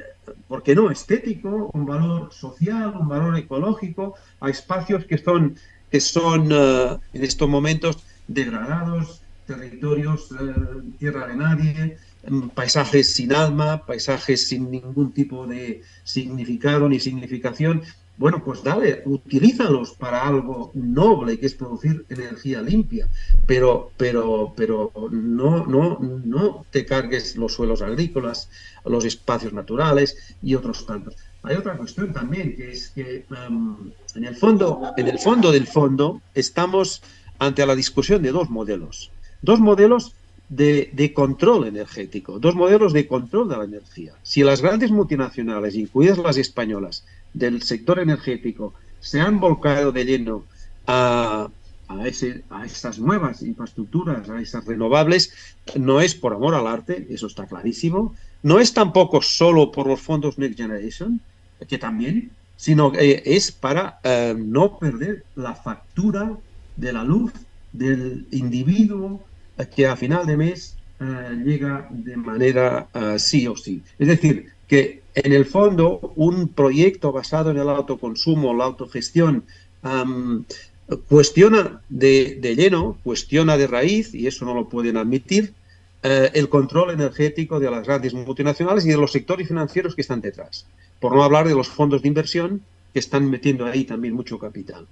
[0.48, 0.90] ¿por qué no?
[0.90, 5.58] Estético, un valor social, un valor ecológico, a espacios que son
[5.96, 13.34] que son eh, en estos momentos degradados, territorios, eh, tierra de nadie, mm, paisajes sin
[13.34, 17.82] alma, paisajes sin ningún tipo de significado ni significación.
[18.18, 23.08] Bueno, pues dale, utilízalos para algo noble, que es producir energía limpia,
[23.48, 28.50] pero, pero, pero no, no, no te cargues los suelos agrícolas,
[28.84, 31.16] los espacios naturales y otros tantos.
[31.48, 33.76] Hay otra cuestión también, que es que em,
[34.16, 37.02] en, el fondo, en el fondo del fondo estamos
[37.40, 39.12] ante la discusión de dos modelos.
[39.42, 40.14] Dos modelos
[40.50, 44.14] de, control energético, dos modelos de control de la energía.
[44.24, 50.46] Si las grandes multinacionales, incluidas las españolas, del sector energético, se han volcado de lleno
[50.88, 51.50] a,
[51.88, 55.34] a, ese, a esas nuevas infraestructuras, a esas renovables,
[55.76, 60.02] no es por amor al arte, eso está clarísimo, no es tampoco solo por los
[60.02, 61.20] fondos Next Generation,
[61.68, 66.38] que también, sino que es para eh, no perder la factura
[66.76, 67.32] de la luz
[67.74, 69.24] del individuo
[69.76, 73.82] que a final de mes eh, llega de manera eh, sí o sí.
[74.00, 79.46] Es decir, que en el fondo un proyecto basado en el autoconsumo, la autogestión,
[81.08, 85.54] cuestiona de, de, lleno, cuestiona de raíz, y eso no lo pueden admitir,
[86.02, 90.66] el control energético de las grandes multinacionales y de los sectores financieros que están detrás
[91.00, 92.62] por no hablar de los fondos de inversión
[92.94, 94.88] que están metiendo ahí también mucho capital.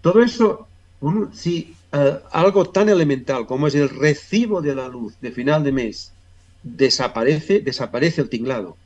[0.00, 0.68] Todo eso,
[1.32, 5.72] si eh, algo tan elemental como es el recibo de la luz de final de
[5.72, 6.12] mes
[6.62, 8.76] desaparece, desaparece el tinglado.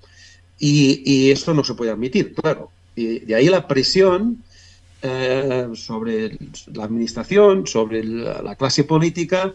[0.58, 2.70] Y, y esto no se puede admitir, claro.
[2.94, 4.44] Y de ahí la presión
[5.02, 6.38] eh, sobre
[6.72, 9.54] la administración, sobre la clase política,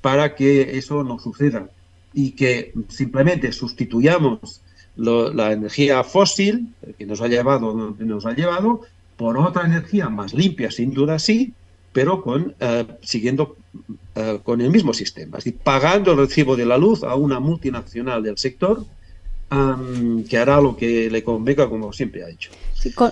[0.00, 1.68] para que eso no suceda
[2.12, 4.60] y que simplemente sustituyamos
[4.98, 8.82] la energía fósil, que nos ha llevado donde nos ha llevado,
[9.16, 11.52] por otra energía más limpia, sin duda sí,
[11.92, 13.56] pero con eh, siguiendo
[14.14, 18.22] eh, con el mismo sistema, así pagando el recibo de la luz a una multinacional
[18.22, 18.84] del sector
[20.28, 22.50] que hará lo que le convenga como siempre ha hecho.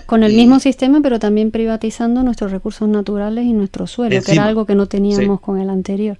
[0.05, 4.45] con, el mismo sistema, pero también privatizando nuestros recursos naturales y nuestro suelo, que era
[4.45, 6.19] algo que no teníamos con el anterior.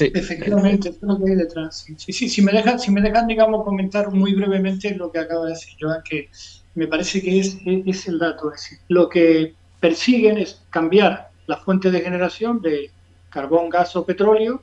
[0.00, 1.86] Efectivamente, es lo que hay detrás.
[1.96, 5.44] Sí, sí, si, me dejan, si me dejan, digamos, comentar muy brevemente lo que acaba
[5.44, 6.28] de decir Joan, que
[6.74, 8.52] me parece que es, es el dato.
[8.52, 12.90] Es decir, lo que persiguen es cambiar la fuente de generación de
[13.30, 14.62] carbón, gas o petróleo,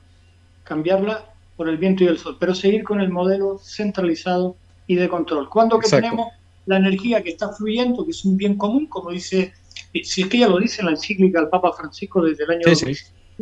[0.62, 1.24] cambiarla
[1.56, 5.48] por el viento y el sol, pero seguir con el modelo centralizado y de control.
[5.48, 6.28] Cuando que tenemos
[6.66, 9.52] la energía que está fluyendo, que es un bien común, como dice,
[10.02, 12.96] si es que ya lo dice la encíclica del Papa Francisco desde el año sí,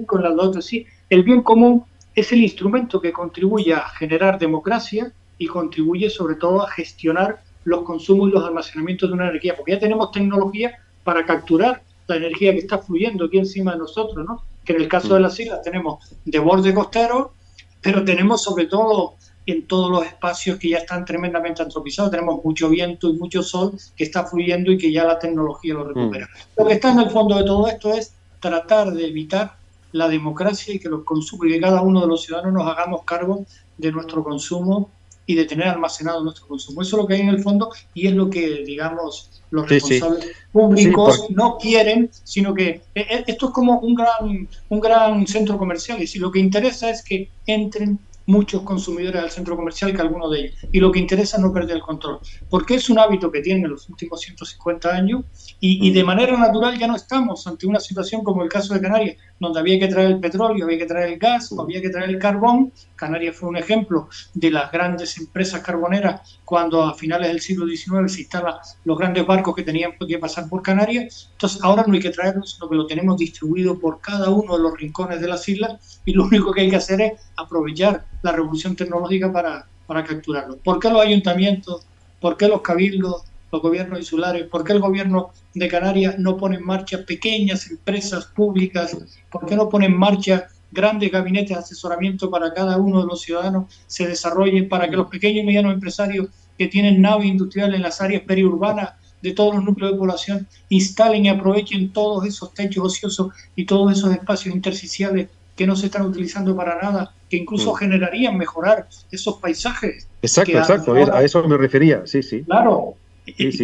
[0.07, 5.13] con las dos, sí, el bien común es el instrumento que contribuye a generar democracia
[5.39, 9.73] y contribuye sobre todo a gestionar los consumos y los almacenamientos de una energía, porque
[9.73, 14.43] ya tenemos tecnología para capturar la energía que está fluyendo aquí encima de nosotros, ¿no?
[14.65, 17.33] que en el caso de las islas tenemos de borde costero,
[17.81, 19.15] pero tenemos sobre todo
[19.47, 23.73] en todos los espacios que ya están tremendamente antropizados, tenemos mucho viento y mucho sol
[23.97, 26.27] que está fluyendo y que ya la tecnología lo recupera.
[26.27, 26.61] Mm.
[26.61, 29.57] Lo que está en el fondo de todo esto es tratar de evitar
[29.93, 33.03] la democracia y que los consumos, y que cada uno de los ciudadanos nos hagamos
[33.05, 33.45] cargo
[33.79, 34.91] de nuestro consumo
[35.27, 36.83] y de tener almacenado nuestro consumo.
[36.83, 40.31] Eso es lo que hay en el fondo y es lo que, digamos, los responsables
[40.51, 45.59] públicos no quieren, sino que eh, eh, esto es como un gran, un gran centro
[45.59, 47.99] comercial y si lo que interesa es que entren
[48.33, 50.57] muchos consumidores al centro comercial que algunos de ellos.
[50.73, 52.19] Y lo que interesa es no perder el control,
[52.49, 55.25] porque es un hábito que tienen en los últimos 150 años
[55.61, 59.17] y, de manera natural ya no estamos ante una situación como el caso de Canarias,
[59.39, 62.19] donde había que traer el petróleo, había que traer el gas, había que traer el
[62.19, 62.73] carbón.
[63.03, 68.13] Canarias fue un ejemplo de las grandes empresas carboneras cuando a finales del siglo XIX
[68.13, 71.31] se instalan los grandes barcos que tenían que pasar por Canarias.
[71.33, 74.63] Entonces ahora no hay que traerlo, sino que lo tenemos distribuido por cada uno de
[74.63, 78.33] los rincones de las islas y lo único que hay que hacer es aprovechar la
[78.33, 80.59] revolución tecnológica para, para capturarlo.
[80.59, 81.87] ¿Por qué los ayuntamientos
[82.23, 86.57] ¿Por qué los cabildos, los gobiernos insulares, por qué el gobierno de Canarias no pone
[86.57, 88.97] en marcha pequeñas empresas públicas?
[89.29, 93.21] ¿Por qué no pone en marcha grandes gabinetes de asesoramiento para cada uno de los
[93.21, 97.83] ciudadanos se desarrollen para que los pequeños y medianos empresarios que tienen nave industrial en
[97.83, 102.85] las áreas periurbanas de todos los núcleos de población instalen y aprovechen todos esos techos
[102.85, 107.75] ociosos y todos esos espacios intersticiales que no se están utilizando para nada, que incluso
[107.75, 110.09] generarían mejorar esos paisajes.
[110.23, 112.43] Exacto, exacto, a eso me refería, sí, sí.
[112.45, 112.97] Claro,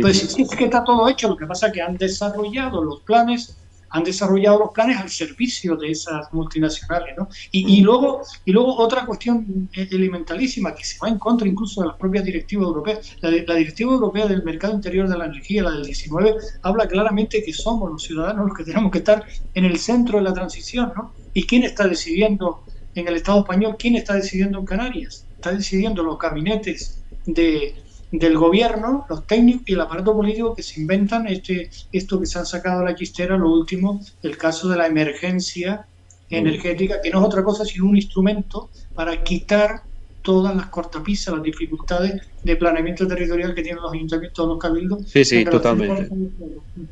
[0.01, 3.01] pues sí, es que está todo hecho, lo que pasa es que han desarrollado los
[3.01, 3.58] planes
[3.91, 7.17] han desarrollado los planes al servicio de esas multinacionales.
[7.17, 7.29] ¿no?
[7.51, 11.97] Y, luego, y luego otra cuestión elementalísima que se va en contra incluso de las
[11.97, 13.17] propias directivas europeas.
[13.21, 17.43] La, la, Directiva Europea del Mercado Interior de la Energía, la del 19, habla claramente
[17.43, 19.25] que somos los ciudadanos los que tenemos que estar
[19.55, 20.93] en el centro de la transición.
[20.95, 21.13] ¿no?
[21.35, 22.63] ¿Y quién está decidiendo
[22.95, 23.77] en el Estado español?
[23.79, 25.27] ¿Quién está decidiendo en Canarias?
[25.37, 27.75] Está decidiendo los gabinetes de,
[28.11, 32.39] del gobierno, los técnicos y el aparato político que se inventan este, esto que se
[32.39, 35.87] han sacado a la chistera, lo último, el caso de la emergencia
[36.31, 39.83] energética, que no es otra cosa sino un instrumento para quitar
[40.23, 45.09] todas las cortapisas, las dificultades de planeamiento territorial que tienen los ayuntamientos los cabildos.
[45.09, 46.09] Sí, sí, totalmente.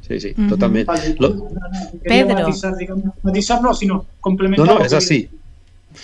[0.06, 0.90] Sí, sí, totalmente.
[2.02, 2.48] Pedro.
[3.22, 4.66] Matizar, no, sino complementar.
[4.66, 5.28] No, no, es así.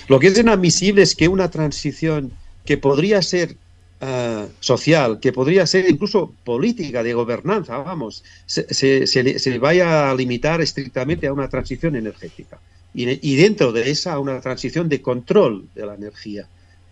[0.08, 2.32] Lo que es inadmisible es que una transición
[2.64, 3.56] que podría ser
[4.04, 10.60] eh, social, que podría ser incluso política, de gobernanza, vamos, se, se, vaya a limitar
[10.60, 12.58] estrictamente a una transición energética.
[12.94, 16.48] Y, dentro de esa, una transición de control de la energía.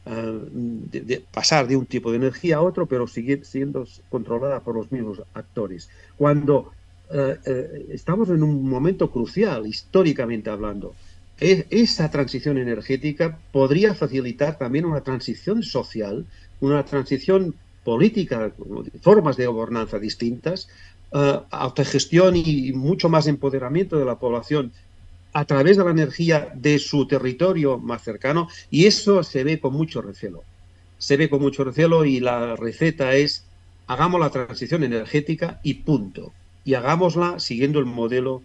[0.06, 4.76] Eh, de, pasar de un tipo de energía a otro, pero seguir siendo controlada por
[4.76, 5.90] los mismos actores.
[6.16, 6.70] Cuando
[7.12, 10.94] eh, estamos en un momento crucial, históricamente hablando,
[11.40, 16.24] e, esa transición energética podría facilitar también una transición social
[16.60, 18.52] una transición política,
[19.00, 20.68] formas de gobernanza distintas,
[21.12, 24.72] uh, autogestión y mucho más empoderamiento de la población
[25.32, 29.72] a través de la energía de su territorio más cercano y eso se ve con
[29.72, 30.42] mucho recelo.
[30.98, 33.44] Se ve con mucho recelo y la receta es
[33.86, 36.32] hagamos la transición energética y punto.
[36.64, 38.42] Y hagámosla siguiendo el modelo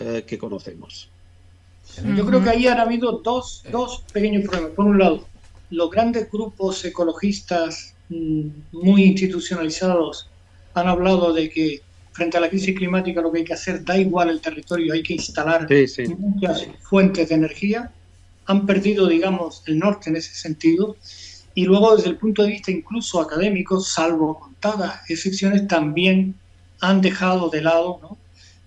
[0.00, 1.10] uh, que conocemos.
[2.16, 4.72] Yo creo que ahí han habido dos, dos pequeños problemas.
[4.72, 5.26] Por un lado,
[5.70, 10.28] los grandes grupos ecologistas mm, muy institucionalizados
[10.74, 13.96] han hablado de que frente a la crisis climática lo que hay que hacer da
[13.96, 15.68] igual el territorio, hay que instalar
[16.18, 17.92] muchas fuentes de energía.
[18.46, 20.96] Han perdido, digamos, el norte en ese sentido.
[21.54, 26.34] Y luego, desde el punto de vista incluso académico, salvo contadas excepciones, también
[26.80, 28.18] han dejado de lado, ¿no?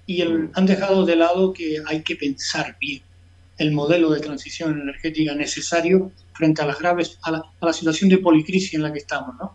[0.06, 3.02] Y han dejado de lado que hay que pensar bien
[3.58, 8.73] el modelo de transición energética necesario frente a las graves, a la, situación de policrisis
[8.73, 9.36] en la que estamos.
[9.39, 9.54] ¿no?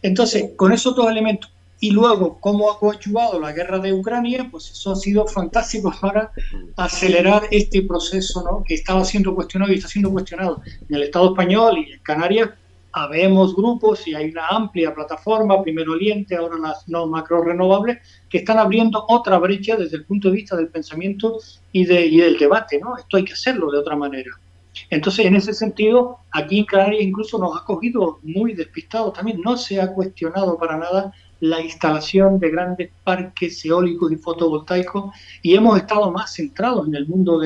[0.00, 4.70] Entonces, con esos dos elementos, y luego cómo ha coadyuvado la guerra de Ucrania, pues
[4.70, 6.32] eso ha sido fantástico para
[6.78, 8.64] acelerar este proceso ¿no?
[8.66, 12.48] que estaba siendo cuestionado y está siendo cuestionado en el Estado español y en Canarias.
[12.90, 17.98] Habemos grupos y hay una amplia plataforma, Primero Oriente, ahora las no macro renovables,
[18.30, 21.38] que están abriendo otra brecha desde el punto de vista del pensamiento
[21.70, 22.78] y, de, y del debate.
[22.78, 22.96] ¿no?
[22.96, 24.30] Esto hay que hacerlo de otra manera.
[24.90, 29.40] Entonces, en ese sentido, aquí en Canarias incluso nos ha cogido muy despistados también.
[29.40, 35.54] No se ha cuestionado para nada la instalación de grandes parques eólicos y fotovoltaicos y
[35.54, 37.38] hemos estado más centrados en el mundo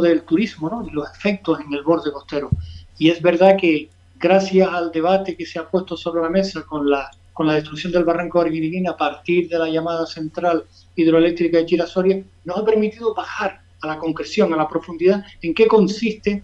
[0.00, 0.86] del, turismo ¿no?
[0.86, 2.50] y los efectos en el borde costero.
[2.98, 6.88] Y es verdad que gracias al debate que se ha puesto sobre la mesa con
[6.88, 7.10] la,
[7.54, 12.64] destrucción del barranco de a partir de la llamada central hidroeléctrica de Chirasoria, nos ha
[12.66, 16.42] permitido bajar a la concreción, a la profundidad, en qué consiste,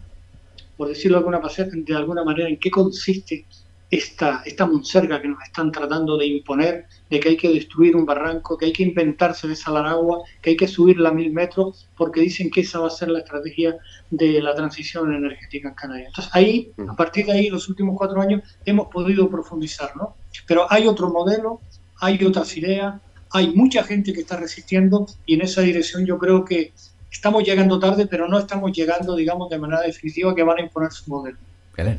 [0.77, 1.40] por decirlo de alguna,
[1.72, 3.46] de alguna manera, en qué consiste
[3.90, 8.05] esta, esta monserga que nos están tratando de imponer, de que hay que destruir un
[8.05, 12.20] barranco, que hay que inventarse desalar agua, que hay que subirla a mil metros, porque
[12.20, 13.77] dicen que esa va a ser la estrategia
[14.11, 16.09] de la transición energética en Canarias.
[16.09, 20.16] Entonces ahí, a partir de ahí, los últimos cuatro años, hemos podido profundizar, ¿no?
[20.46, 21.61] Pero hay otro modelo,
[22.01, 26.44] hay otras ideas, hay mucha gente que está resistiendo y en esa dirección yo creo
[26.44, 26.72] que
[27.11, 30.92] estamos llegando tarde, pero no estamos llegando, digamos, de manera definitiva que van a imponer
[30.92, 31.38] su modelo.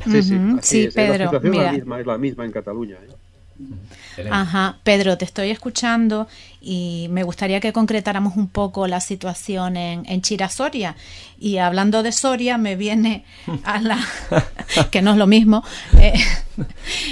[0.04, 1.18] Sí, sí, sí Pedro.
[1.18, 2.96] La situación la misma, es la misma en Cataluña.
[2.96, 3.64] ¿eh?
[4.30, 6.28] Ajá, Pedro, te estoy escuchando
[6.60, 10.96] y me gustaría que concretáramos un poco la situación en, en Chira Soria.
[11.38, 13.24] Y hablando de Soria, me viene
[13.64, 13.98] a la.
[14.90, 15.64] que no es lo mismo.
[16.00, 16.14] Eh,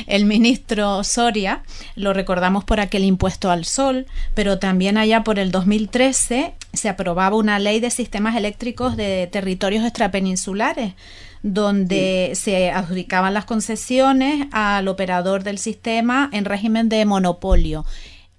[0.07, 1.63] el ministro Soria,
[1.95, 7.37] lo recordamos por aquel impuesto al sol, pero también allá por el 2013 se aprobaba
[7.37, 10.95] una ley de sistemas eléctricos de territorios extrapeninsulares
[11.43, 17.84] donde se adjudicaban las concesiones al operador del sistema en régimen de monopolio.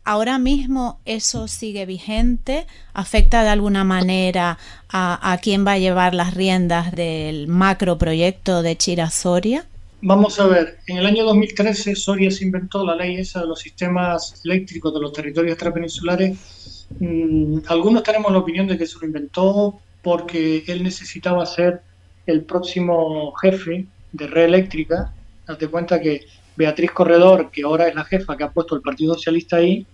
[0.04, 6.14] Ahora mismo eso sigue vigente, afecta de alguna manera a, a quién va a llevar
[6.14, 9.66] las riendas del macro proyecto de Chira Soria.
[10.02, 13.60] Vamos a ver, en el año 2013 Soria se inventó la ley esa de los
[13.60, 16.88] sistemas eléctricos de los territorios extrapeninsulares.
[17.00, 21.82] Mm, algunos tenemos la opinión de que se lo inventó porque él necesitaba ser
[22.28, 25.14] el próximo jefe de red eléctrica.
[25.48, 26.26] Date cuenta que
[26.56, 29.86] Beatriz Corredor, que ahora es la jefa que ha puesto el Partido Socialista ahí,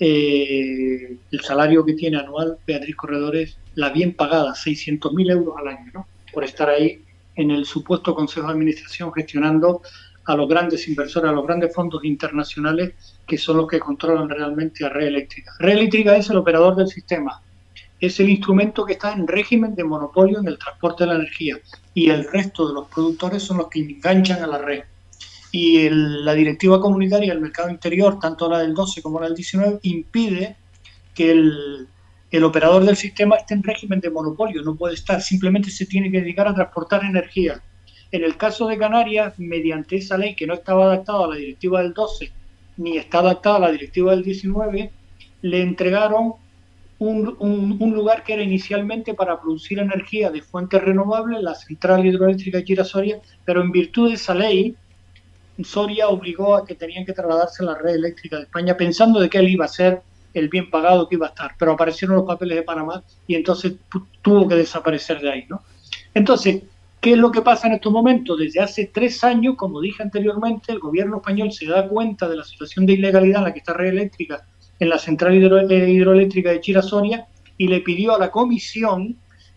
[0.00, 5.68] eh, el salario que tiene anual Beatriz Corredor es la bien pagada, 600.000 euros al
[5.68, 6.06] año, ¿no?
[6.32, 7.02] por estar ahí
[7.34, 9.82] en el supuesto Consejo de Administración gestionando
[10.26, 12.94] a los grandes inversores, a los grandes fondos internacionales
[13.26, 15.52] que son los que controlan realmente a Red Eléctrica.
[15.58, 17.42] Red Eléctrica es el operador del sistema,
[18.00, 21.58] es el instrumento que está en régimen de monopolio en el transporte de la energía.
[21.94, 24.84] Y el resto de los productores son los que enganchan a la red.
[25.50, 29.80] Y la directiva comunitaria del mercado interior, tanto la del 12 como la del 19,
[29.82, 30.56] impide
[31.14, 31.88] que el,
[32.30, 36.10] el operador del sistema esté en régimen de monopolio, no puede estar, simplemente se tiene
[36.10, 37.60] que dedicar a transportar energía.
[38.12, 41.82] En el caso de Canarias, mediante esa ley que no estaba adaptada a la directiva
[41.82, 42.32] del 12
[42.78, 44.90] ni está adaptada a la directiva del 19,
[45.42, 46.34] le entregaron
[46.98, 52.58] un, un, lugar que era inicialmente para producir energía de fuentes renovables, la central hidroeléctrica
[52.58, 54.74] de pero en virtud de esa ley,
[55.62, 59.28] Soria obligó a que tenían que trasladarse a la red eléctrica de España pensando de
[59.28, 60.02] que él iba a ser
[60.34, 63.74] el bien pagado que iba a estar, pero aparecieron los papeles de Panamá y entonces
[64.22, 65.62] tuvo que desaparecer de ahí, ¿no?
[66.14, 66.62] Entonces,
[67.00, 68.38] ¿qué es lo que pasa en estos momentos?
[68.38, 72.44] Desde hace tres años, como dije anteriormente, el gobierno español se da cuenta de la
[72.44, 74.44] situación de ilegalidad en la que está red eléctrica
[74.78, 77.26] en la central eh, hidroeléctrica de Chirasoria
[77.56, 79.16] y le pidió a la comisión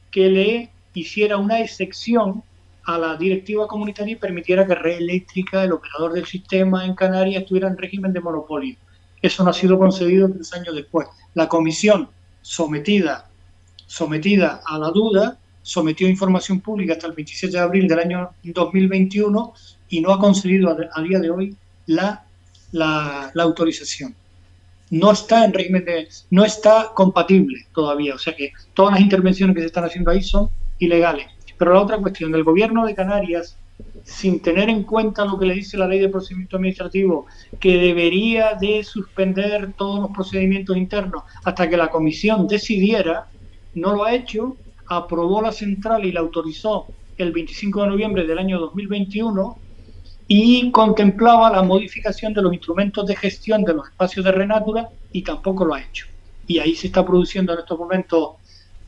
[0.09, 2.43] que le hiciera una excepción
[2.84, 7.43] a la directiva comunitaria y permitiera que Red Eléctrica, el operador del sistema en Canarias,
[7.43, 8.76] estuviera en régimen de monopolio.
[9.22, 11.07] Eso no ha sido concedido tres años después.
[11.36, 12.09] La comisión
[12.41, 13.30] sometida,
[13.86, 19.53] sometida a la duda sometió información pública hasta el 27 de abril del año 2021
[19.89, 21.55] y no ha concedido a, día de hoy
[21.86, 22.26] la,
[22.72, 24.15] la, autorización.
[24.92, 29.56] No está en régimen de, no está compatible todavía, o sea que todas las intervenciones
[29.56, 31.28] que se están haciendo ahí son ilegales.
[31.58, 33.58] Pero la otra cuestión, el gobierno de Canarias,
[34.04, 37.26] sin tener en cuenta lo que le dice la ley de procedimiento administrativo,
[37.60, 43.28] que debería de suspender todos los procedimientos internos hasta que la comisión decidiera,
[43.74, 46.88] no lo ha hecho, aprobó la central y la autorizó
[47.18, 49.58] el 25 de noviembre del año 2021
[50.34, 55.24] y contemplaba la modificación de los instrumentos de gestión de los espacios de renatura y
[55.24, 56.08] tampoco lo ha hecho.
[56.48, 58.36] Y ahí se está produciendo en estos momentos,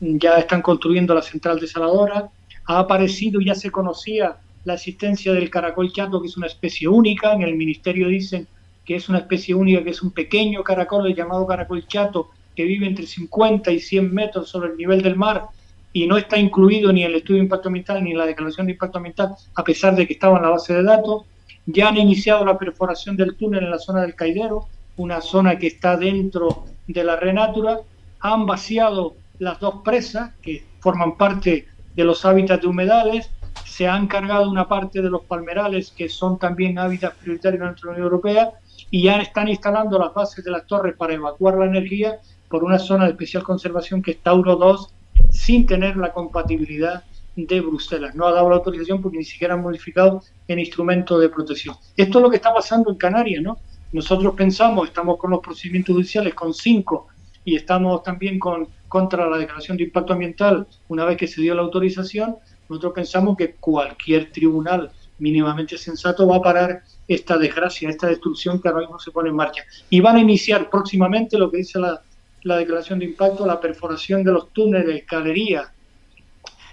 [0.00, 2.30] ya están construyendo la central desaladora,
[2.64, 7.34] ha aparecido, ya se conocía la existencia del caracol chato, que es una especie única.
[7.34, 8.48] En el ministerio dicen
[8.86, 12.86] que es una especie única, que es un pequeño caracol llamado caracol chato, que vive
[12.86, 15.48] entre 50 y 100 metros sobre el nivel del mar
[15.92, 18.66] y no está incluido ni en el estudio de impacto ambiental ni en la declaración
[18.66, 21.24] de impacto ambiental, a pesar de que estaba en la base de datos.
[21.66, 25.68] Ya han iniciado la perforación del túnel en la zona del Caidero, una zona que
[25.68, 27.80] está dentro de la Renatura.
[28.20, 33.30] Han vaciado las dos presas que forman parte de los hábitats de humedales,
[33.64, 37.90] se han cargado una parte de los palmerales que son también hábitats prioritarios en nuestra
[37.90, 38.52] Unión Europea
[38.90, 42.78] y ya están instalando las bases de las torres para evacuar la energía por una
[42.78, 44.94] zona de especial conservación que es Tauro 2
[45.30, 47.04] sin tener la compatibilidad
[47.36, 48.14] de Bruselas.
[48.14, 51.76] No ha dado la autorización porque ni siquiera han modificado el instrumento de protección.
[51.96, 53.58] Esto es lo que está pasando en Canarias, ¿no?
[53.92, 57.08] Nosotros pensamos, estamos con los procedimientos judiciales con cinco
[57.44, 61.52] y estamos también con contra la declaración de impacto ambiental una vez que se dio
[61.56, 62.36] la autorización,
[62.68, 68.68] nosotros pensamos que cualquier tribunal mínimamente sensato va a parar esta desgracia, esta destrucción que
[68.68, 69.64] ahora mismo se pone en marcha.
[69.90, 72.02] Y van a iniciar próximamente lo que dice la,
[72.44, 75.72] la declaración de impacto, la perforación de los túneles, galerías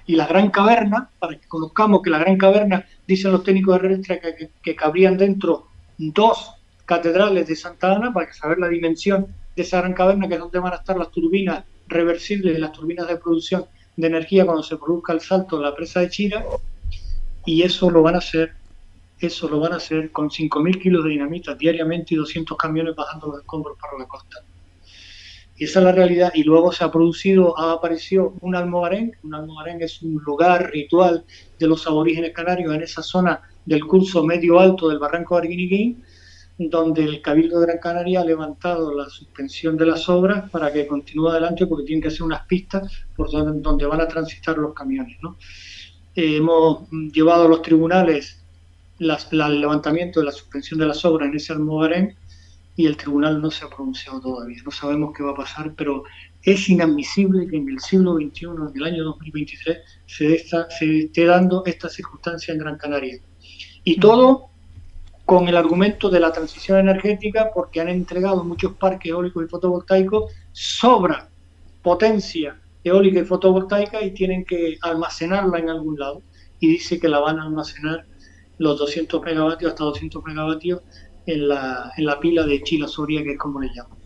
[0.06, 3.88] y la gran caverna, para que conozcamos que la gran caverna, dicen los técnicos de
[3.88, 6.54] red que, que cabrían dentro dos
[6.86, 10.60] catedrales de Santa Ana, para saber la dimensión de esa gran caverna, que es donde
[10.60, 13.66] van a estar las turbinas reversibles las turbinas de producción
[13.98, 16.44] de energía cuando se produzca el salto de la presa de Chira
[17.46, 18.54] y eso lo van a hacer
[19.20, 23.28] eso lo van a hacer con 5.000 kilos de dinamita diariamente y 200 camiones bajando
[23.28, 24.38] los escombros para la costa.
[25.62, 26.32] Y esa es la realidad.
[26.34, 29.16] Y luego se ha producido, ha aparecido un almogarén.
[29.22, 31.24] Un almogarén es un lugar ritual
[31.60, 36.04] de los aborígenes canarios en esa zona del curso medio alto del barranco de Arguiniguín,
[36.58, 40.88] donde el Cabildo de Gran Canaria ha levantado la suspensión de las obras para que
[40.88, 45.16] continúe adelante porque tienen que hacer unas pistas por donde, van a transitar los camiones.
[45.22, 45.38] ¿no?
[46.16, 48.42] eh, hemos llevado a los tribunales
[48.98, 52.16] el levantamiento de la suspensión de las obras en ese almogarén
[52.76, 54.62] y el tribunal no se ha pronunciado todavía.
[54.64, 56.04] No sabemos qué va a pasar, pero
[56.42, 61.64] es inadmisible que en el siglo XXI, en el año 2023, se, se esté dando
[61.66, 63.20] esta circunstancia en Gran Canaria.
[63.84, 64.52] Y todo
[65.26, 70.32] con el argumento de la transición energética, porque han entregado muchos parques eólicos y fotovoltaicos,
[70.52, 71.30] sobra
[71.82, 76.22] potencia eólica y fotovoltaica y tienen que almacenarla en algún lado.
[76.60, 78.06] Y dice que la van a almacenar
[78.58, 80.82] los 200 megavatios hasta 200 megavatios
[81.26, 84.02] en la, en la pila de Chila Soria, que es como le llaman.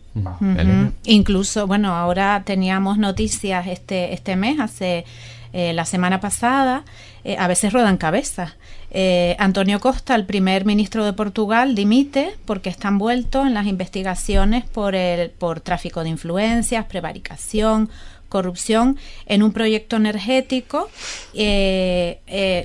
[1.04, 5.04] Incluso, bueno, ahora teníamos noticias este, este mes, hace
[5.52, 6.84] eh, la semana pasada,
[7.24, 8.56] eh, a veces ruedan cabezas.
[8.90, 14.64] Eh, Antonio Costa, el primer ministro de Portugal, dimite porque está envuelto en las investigaciones
[14.64, 17.90] por, el, por tráfico de influencias, prevaricación,
[18.28, 18.96] corrupción
[19.26, 20.88] en un proyecto energético,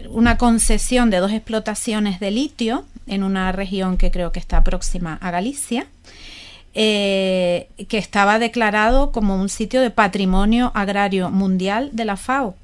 [0.10, 5.18] una concesión de dos explotaciones de litio en una región que creo que está próxima
[5.22, 5.88] a Galicia.
[6.74, 12.56] que estaba declarado como un sitio de patrimonio agrario mundial de la FAO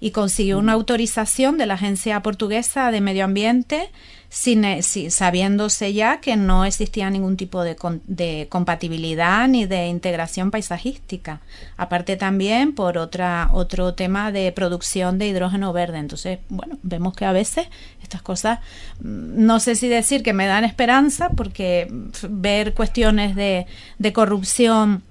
[0.00, 3.90] y consiguió una autorización de la Agencia Portuguesa de Medio Ambiente
[4.30, 10.50] sin, eh, sabiéndose ya que no existía ningún tipo de, de, compatibilidad ni de integración
[10.50, 11.40] paisajística.
[11.76, 15.98] Aparte también por otra, otro tema de producción de hidrógeno verde.
[15.98, 17.68] Entonces, bueno, vemos que a veces
[18.02, 18.58] estas cosas,
[19.00, 21.88] mm, no sé si decir que me dan esperanza, porque
[22.28, 23.66] ver cuestiones de,
[23.98, 25.02] de corrupción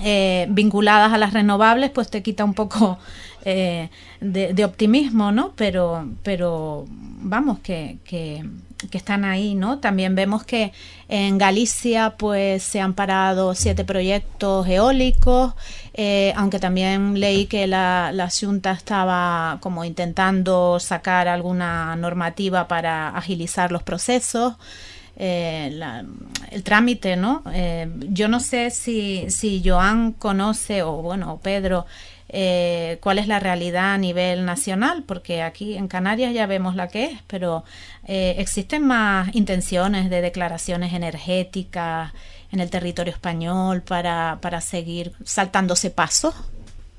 [0.00, 2.98] eh, vinculadas a las renovables, pues te quita un poco
[3.44, 3.90] eh,
[4.20, 5.52] de, optimismo, ¿no?
[5.56, 8.44] Pero, pero vamos, que, que,
[8.92, 9.78] están ahí, ¿no?
[9.78, 10.72] También vemos que
[11.08, 15.54] en Galicia, pues se han parado siete proyectos eólicos,
[15.94, 23.08] eh, aunque también leí que la, la Junta estaba como intentando sacar alguna normativa para
[23.08, 24.54] agilizar los procesos.
[25.16, 25.80] Eh,
[26.50, 27.42] el trámite, ¿no?
[28.08, 31.86] Yo no sé si, si Joan conoce, o bueno, Pedro,
[32.32, 36.88] eh, cuál es la realidad a nivel nacional, porque aquí en Canarias ya vemos la
[36.88, 37.64] que es, pero
[38.04, 42.12] existen más intenciones de declaraciones energéticas
[42.50, 46.34] en el territorio español para, para seguir saltándose pasos.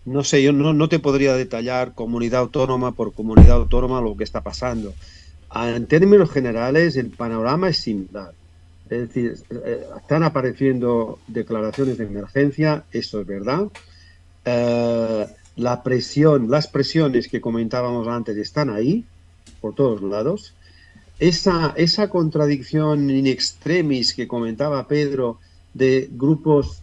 [0.06, 4.24] No sé, yo no, no te podría detallar comunidad autónoma por comunidad autónoma lo que
[4.24, 4.94] está pasando.
[5.56, 8.34] En términos generales, el panorama es similar.
[8.90, 13.68] Es decir, eh, están apareciendo declaraciones de emergencia, eso es verdad.
[14.46, 19.06] Eh, la presión, las presiones que comentábamos antes están ahí,
[19.62, 20.54] por todos lados.
[21.20, 25.40] Esa, esa contradicción in extremis que comentaba Pedro
[25.74, 26.82] de grupos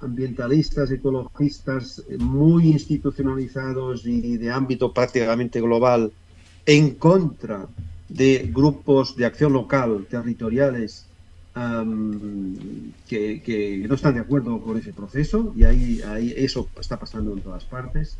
[0.00, 6.12] ambientalistas, ecologistas muy institucionalizados y de ámbito prácticamente global
[6.64, 7.66] en contra
[8.08, 11.05] de grupos de acción local, territoriales,
[13.08, 17.40] que, no están de acuerdo con ese proceso y ahí, ahí eso está pasando en
[17.40, 18.18] todas partes.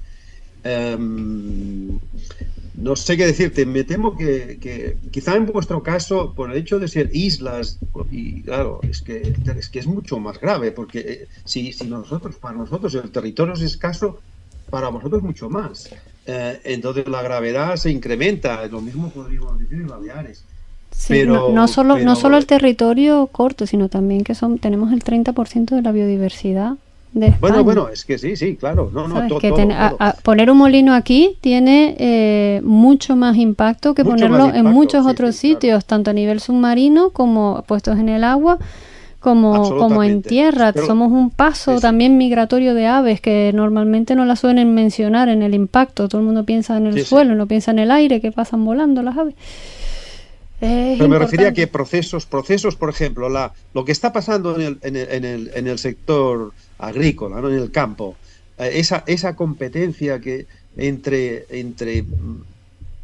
[2.75, 6.89] no sé qué decirte, me temo que, quizá en vuestro caso, por el hecho de
[6.89, 7.79] ser islas,
[8.11, 12.37] y claro, es que es, que es mucho más grave, porque eh, si, si nosotros,
[12.37, 14.19] para nosotros el territorio es escaso,
[14.71, 15.91] para vosotros mucho más.
[16.27, 20.43] Eh, entonces la gravedad se incrementa, lo mismo podríamos decir en Baleares.
[21.09, 25.75] Pero, no, solo, no solo el territorio corto, sino también que son tenemos el 30%
[25.75, 26.75] de la biodiversidad
[27.13, 28.91] de Bueno, bueno, es que sí, sí, claro.
[28.93, 29.27] No, no,
[30.23, 35.85] poner un molino aquí tiene eh, mucho más impacto que ponerlo en muchos otros sitios,
[35.85, 38.59] tanto a nivel submarino como puestos en el agua
[39.27, 40.73] como, como en tierra.
[40.73, 45.53] Somos un paso también migratorio de aves que normalmente no la suelen mencionar en el
[45.53, 46.09] impacto.
[46.09, 49.03] Todo el mundo piensa en el suelo, no piensa en el aire que pasan volando
[49.03, 49.35] las aves.
[50.59, 54.63] Pero me refería a que procesos, procesos, por ejemplo, la, lo que está pasando en
[54.63, 57.51] el, en el, en el, en el sector agrícola, ¿no?
[57.51, 58.17] en el campo,
[58.59, 60.47] eh, esa, esa competencia que
[60.77, 62.05] entre, entre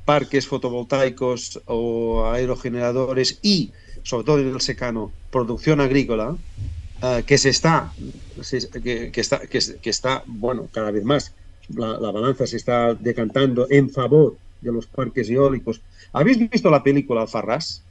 [0.04, 3.72] parques fotovoltaicos o aerogeneradores y
[4.02, 6.36] sobre todo en el secano, producción agrícola,
[7.02, 7.92] eh, que se está,
[8.82, 11.32] que, está, que, está, bueno, cada vez más,
[11.74, 15.82] la, balanza se está decantando en favor de los parques eólicos.
[16.12, 17.82] ¿Habéis visto la película Farras?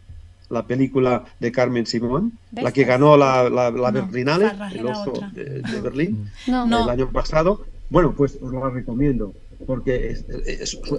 [0.50, 6.30] La película de Carmen Simón, la que ganó la, la, Berlinale, el oso de, Berlín,
[6.46, 7.64] el año pasado.
[7.90, 9.34] Bueno, pues os lo recomiendo,
[9.66, 10.18] porque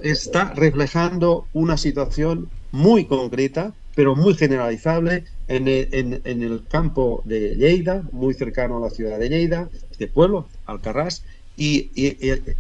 [0.03, 8.35] está reflejando una situación muy concreta pero muy generalizable en el, campo de Lleida, muy
[8.35, 11.25] cercano a la ciudad de Lleida, este pueblo, Alcarrás,
[11.57, 11.91] y,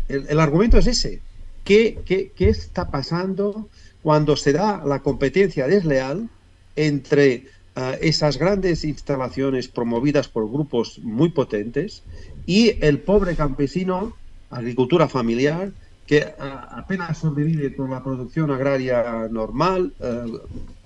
[0.08, 1.20] el, argumento es ese.
[1.64, 3.68] Qué, qué, qué está pasando
[4.02, 6.28] cuando se da la competencia desleal
[6.76, 7.46] entre
[7.76, 12.02] uh, esas grandes instalaciones promovidas por grupos muy potentes
[12.46, 14.16] y el pobre campesino,
[14.50, 15.70] agricultura familiar,
[16.06, 20.38] que uh, apenas sobrevive con la producción agraria normal, uh,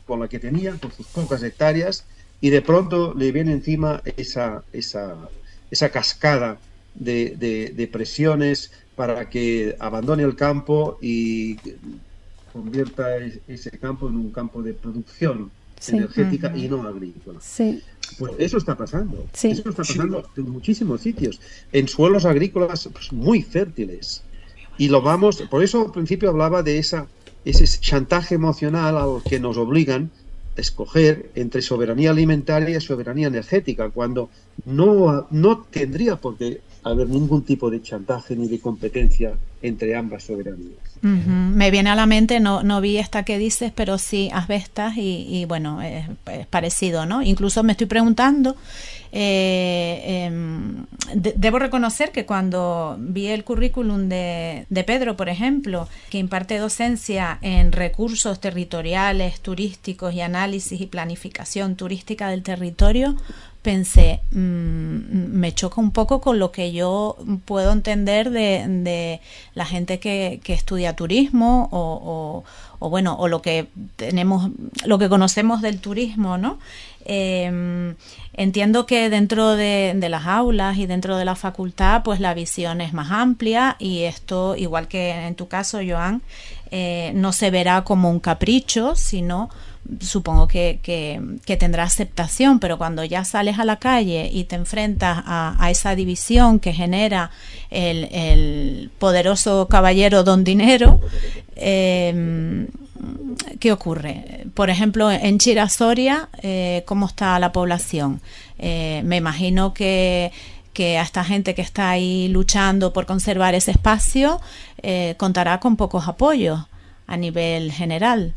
[0.07, 2.05] con la que tenía, con sus pocas hectáreas,
[2.41, 5.16] y de pronto le viene encima esa, esa,
[5.70, 6.59] esa cascada
[6.95, 11.57] de, de, de presiones para que abandone el campo y
[12.53, 13.17] convierta
[13.47, 15.51] ese campo en un campo de producción
[15.89, 17.39] energética y no agrícola.
[17.41, 17.83] Sí.
[18.19, 19.27] Pues eso está pasando.
[19.35, 21.41] Eso está pasando en muchísimos sitios,
[21.73, 24.23] en suelos agrícolas pues, muy fértiles.
[24.79, 27.07] Y lo vamos, por eso al principio hablaba de esa,
[27.45, 30.11] ese chantaje emocional al que nos obligan
[30.57, 34.31] a escoger entre soberanía alimentaria y soberanía energética, cuando
[34.65, 40.22] no, no tendría por qué haber ningún tipo de chantaje ni de competencia entre ambas
[40.22, 40.78] soberanías.
[41.03, 45.45] Me viene a la mente, no, vi esta que dices, pero sí asbestas y, y
[45.45, 46.07] bueno, es,
[46.49, 47.22] parecido, ¿no?
[47.22, 48.57] Incluso me estoy preguntando,
[49.12, 50.30] eh,
[51.14, 57.39] de, debo reconocer que cuando vi el currículum de, Pedro, por ejemplo, que imparte docencia
[57.43, 63.16] en recursos territoriales, turísticos y análisis y planificación turística del territorio,
[63.67, 64.37] pensé, mmm,
[65.41, 69.21] me choca un poco con lo que yo puedo entender de,
[69.55, 72.45] la gente que, estudia turismo o,
[72.79, 74.53] bueno, o lo que tenemos,
[74.85, 76.61] lo que conocemos del turismo, ¿no?
[77.07, 77.95] Eh,
[78.35, 82.81] entiendo que dentro de, de, las aulas y dentro de la facultad, pues la visión
[82.81, 86.23] es más amplia y esto, igual que en tu caso, Joan,
[86.71, 89.51] eh, no se verá como un capricho, sino
[90.01, 95.22] supongo que, que, tendrá aceptación, pero cuando ya sales a la calle y te enfrentas
[95.26, 97.30] a, esa división que genera
[97.70, 101.01] el, poderoso caballero don dinero,
[101.57, 102.66] eh,
[103.61, 104.47] ¿qué ocurre?
[104.55, 108.20] Por ejemplo, en Chirasoria, eh, ¿cómo está la población?
[108.59, 110.32] Eh, me imagino que
[110.76, 114.43] que a esta gente que está ahí luchando por conservar ese espacio
[114.82, 116.66] eh, contará con pocos apoyos
[117.07, 118.34] a nivel general.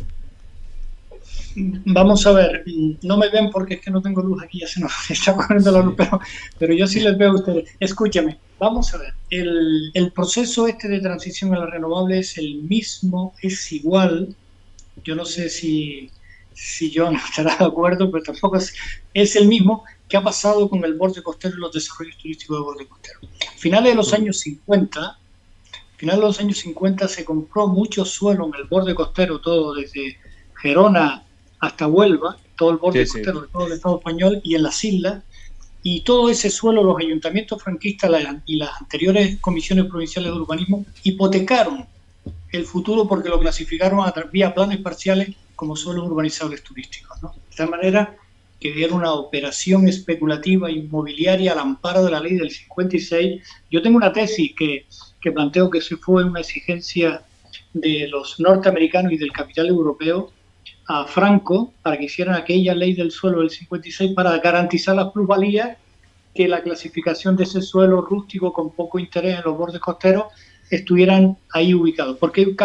[1.86, 2.64] Vamos a ver,
[3.03, 5.72] no me ven porque es que no tengo luz aquí, ya se nos está poniendo
[5.72, 6.20] la luz, pero,
[6.57, 7.70] pero yo sí les veo a ustedes.
[7.80, 12.64] Escúchame, vamos a ver, el, el, proceso este de transición a la renovable es el
[12.64, 14.36] mismo, es igual,
[15.03, 16.10] yo no sé si,
[16.53, 18.74] si no estará de acuerdo, pero tampoco es,
[19.14, 22.64] es el mismo que ha pasado con el borde costero y los desarrollos turísticos de
[22.64, 23.20] borde costero.
[23.47, 25.20] A finales de los años 50,
[25.97, 30.18] finales de los años 50 se compró mucho suelo en el borde costero, todo desde
[30.62, 31.26] Gerona
[31.60, 33.45] hasta Huelva, todo el borde sí, costero sí.
[33.45, 35.24] de todo el Estado español y en las islas,
[35.82, 38.12] y todo ese suelo los ayuntamientos franquistas
[38.45, 41.86] y las anteriores comisiones provinciales de urbanismo hipotecaron
[42.51, 47.22] el futuro porque lo clasificaron a vía planes parciales como suelos urbanizables turísticos.
[47.24, 47.34] ¿no?
[47.49, 48.18] De tal manera
[48.60, 53.41] que era una operación especulativa inmobiliaria al amparo de la ley del 56.
[53.72, 54.86] Yo tengo una tesis que,
[55.22, 57.24] que planteo que se fue una exigencia
[57.74, 60.32] de los norteamericanos y del capital europeo
[60.89, 65.77] a Franco para que hicieran aquella ley del suelo del 56 para garantizar las plusvalías
[66.33, 70.25] que la clasificación de ese suelo rústico con poco interés en los bordes costeros
[70.71, 72.17] estuvieran ahí ubicados.
[72.17, 72.55] Porque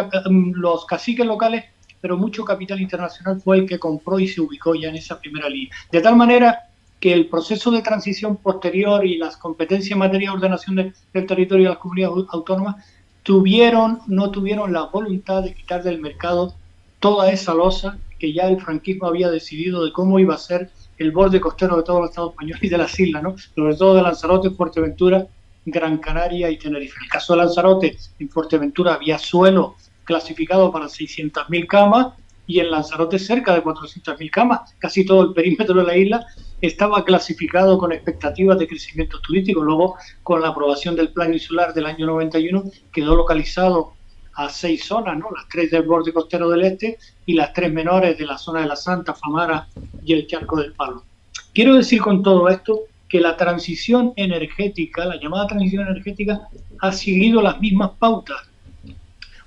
[0.54, 1.66] los caciques locales,
[2.00, 5.50] pero mucho capital internacional fue el que compró y se ubicó ya en esa primera
[5.50, 5.74] línea.
[5.92, 6.60] De tal manera
[7.00, 11.26] que el proceso de transición posterior y las competencias en materia de ordenación de, del
[11.26, 12.76] territorio de las comunidades autónomas
[13.22, 16.54] tuvieron, no tuvieron la voluntad de quitar del mercado
[17.00, 21.12] toda esa losa que ya el franquismo había decidido de cómo iba a ser el
[21.12, 23.34] borde costero de todo el Estado español y de las islas, ¿no?
[23.54, 25.26] sobre todo de Lanzarote, Fuerteventura,
[25.66, 26.96] Gran Canaria y Tenerife.
[26.98, 32.14] En el caso de Lanzarote, en Fuerteventura había suelo clasificado para 600.000 camas
[32.46, 34.74] y en Lanzarote cerca de 400.000 camas.
[34.78, 36.26] Casi todo el perímetro de la isla
[36.60, 39.62] estaba clasificado con expectativas de crecimiento turístico.
[39.62, 43.94] Luego, con la aprobación del Plan Insular del año 91, quedó localizado
[44.36, 45.30] a seis zonas, ¿no?
[45.34, 48.66] las tres del borde costero del este y las tres menores de la zona de
[48.66, 49.68] la Santa, Famara
[50.04, 51.04] y el Charco del Palo.
[51.52, 56.48] Quiero decir con todo esto que la transición energética, la llamada transición energética,
[56.80, 58.38] ha seguido las mismas pautas.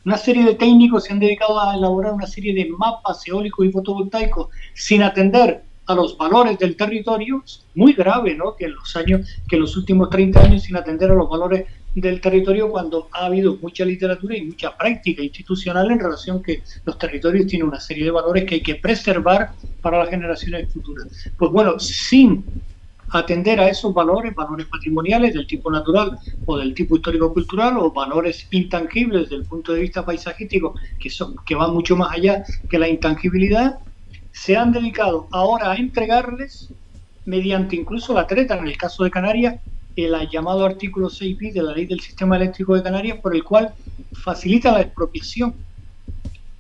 [0.06, 3.72] Una serie de técnicos se han dedicado a elaborar una serie de mapas eólicos y
[3.72, 7.44] fotovoltaicos sin atender a los valores del territorio,
[7.76, 8.56] muy grave, ¿no?
[8.56, 11.66] Que en los años, que en los últimos 30 años sin atender a los valores
[11.96, 16.98] del territorio cuando ha habido mucha literatura y mucha práctica institucional en relación que los
[17.00, 21.08] territorios tienen una serie de valores que hay que preservar para las generaciones futuras.
[21.38, 22.44] Pues bueno, sin
[23.10, 28.48] atender a esos valores, valores patrimoniales del tipo natural o del tipo histórico-cultural o valores
[28.52, 32.78] intangibles desde el punto de vista paisajístico que, son, que van mucho más allá que
[32.78, 33.80] la intangibilidad,
[34.38, 36.70] se han dedicado ahora a entregarles,
[37.26, 39.60] mediante incluso la treta, en el caso de Canarias,
[39.96, 43.44] el llamado artículo 6 b de la ley del sistema eléctrico de Canarias, por el
[43.44, 43.74] cual
[44.14, 45.56] facilita la expropiación.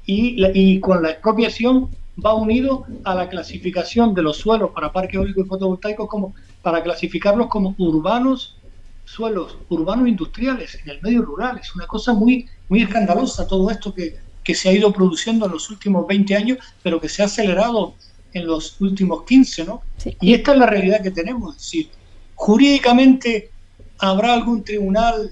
[0.07, 1.89] Y, y con la expropiación
[2.23, 6.81] va unido a la clasificación de los suelos para parques eólicos y fotovoltaicos como para
[6.81, 8.57] clasificarlos como urbanos,
[9.05, 11.59] suelos urbanos industriales en el medio rural.
[11.59, 14.17] Es una cosa muy, muy escandalosa todo esto que,
[14.47, 17.95] que se ha ido produciendo en los últimos 20 años, pero que se ha acelerado
[18.31, 19.81] en los últimos 15, ¿no?
[20.21, 21.57] Y esta es la realidad que tenemos.
[21.57, 21.89] Es decir,
[22.33, 23.51] jurídicamente
[23.97, 25.31] habrá algún tribunal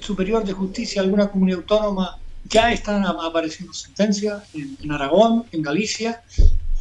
[0.00, 2.18] superior de justicia, alguna comunidad autónoma
[2.50, 6.22] ya están apareciendo sentencias en, Aragón, en Galicia,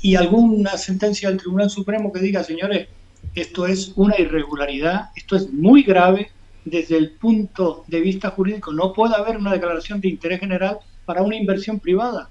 [0.02, 2.88] y alguna sentencia del Tribunal Supremo que diga, señores,
[3.36, 6.32] esto es una irregularidad, esto es muy grave
[6.66, 8.74] desde el punto de vista jurídico.
[8.74, 12.30] No puede haber una declaración de interés general para una inversión privada.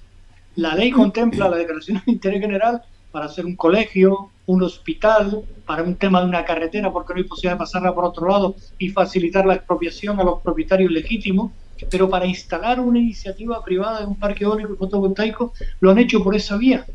[0.54, 5.82] La ley contempla la declaración de interés general para hacer un colegio, un hospital, para
[5.82, 8.90] un tema de una carretera, porque no hay posibilidad de pasarla por otro lado y
[8.90, 11.50] facilitar la expropiación a los propietarios legítimos
[11.90, 16.22] pero para instalar una iniciativa privada de un parque eólico y fotovoltaico lo han hecho
[16.22, 16.86] por esa vía.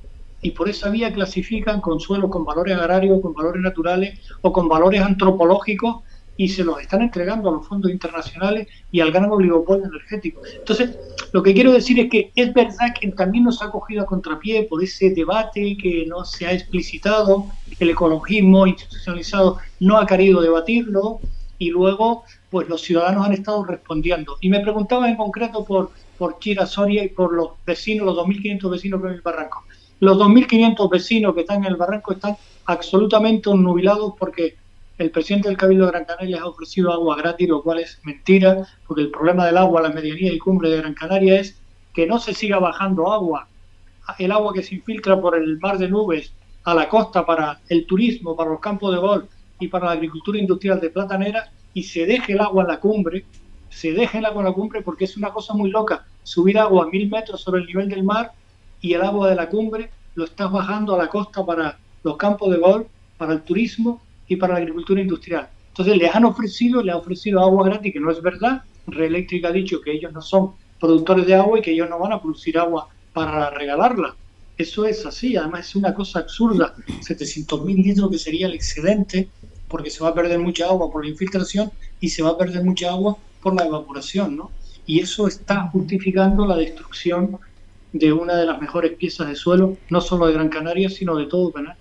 [0.42, 4.68] Y por esa vía clasifican con suelos con valores agrarios, con valores naturales o con
[4.68, 5.98] valores antropológicos
[6.42, 10.42] y se los están entregando a los fondos internacionales y al gran oligopolio energético.
[10.58, 10.98] Entonces,
[11.34, 14.64] lo que quiero decir es que es verdad que también nos ha cogido a contrapié
[14.64, 17.46] por ese debate que no se ha explicitado,
[17.80, 21.20] el ecologismo institucionalizado no ha querido debatirlo
[21.60, 24.38] y luego pues los ciudadanos han estado respondiendo.
[24.42, 28.72] Y me preguntaba en concreto por, por Chira Soria y por los vecinos, los 2.500
[28.72, 29.64] vecinos que en el barranco.
[30.00, 32.36] Los 2.500 vecinos que están en el barranco están
[32.66, 34.56] absolutamente nubilados porque
[35.02, 38.00] el presidente del Cabildo de Gran Canaria les ha ofrecido agua gratis, lo cual es
[38.04, 41.60] mentira, porque el problema del agua la medianía y cumbre de Gran Canaria es
[41.94, 43.48] que no se siga bajando agua.
[44.20, 46.34] El agua que se infiltra por el mar de nubes
[46.64, 49.26] a la costa para el turismo, para los campos de golf
[49.60, 53.26] y para la agricultura industrial de Platanera y se deje el agua en la cumbre,
[53.70, 56.84] se deje el agua en la cumbre porque es una cosa muy loca, subir agua
[56.84, 58.34] a mil metros sobre el nivel del mar
[58.82, 62.52] y el agua de la cumbre lo estás bajando a la costa para los campos
[62.52, 62.86] de golf,
[63.18, 64.02] para el turismo
[64.38, 65.50] para la agricultura industrial.
[65.70, 68.64] Entonces les han ofrecido, le han ofrecido agua gratis, que no es verdad.
[68.88, 72.14] Reeléctrica ha dicho que ellos no son productores de agua y que ellos no van
[72.14, 74.16] a producir agua para regalarla.
[74.58, 76.76] Eso es así, además es una cosa absurda.
[76.88, 79.30] 700.000 litros que sería el excedente
[79.68, 82.64] porque se va a perder mucha agua por la infiltración y se va a perder
[82.64, 84.52] mucha agua por la evaporación, ¿no?
[84.86, 87.40] Y eso está justificando la destrucción
[87.94, 91.26] de una de las mejores piezas de suelo, no solo de Gran Canaria, sino de
[91.26, 91.81] todo Canarias.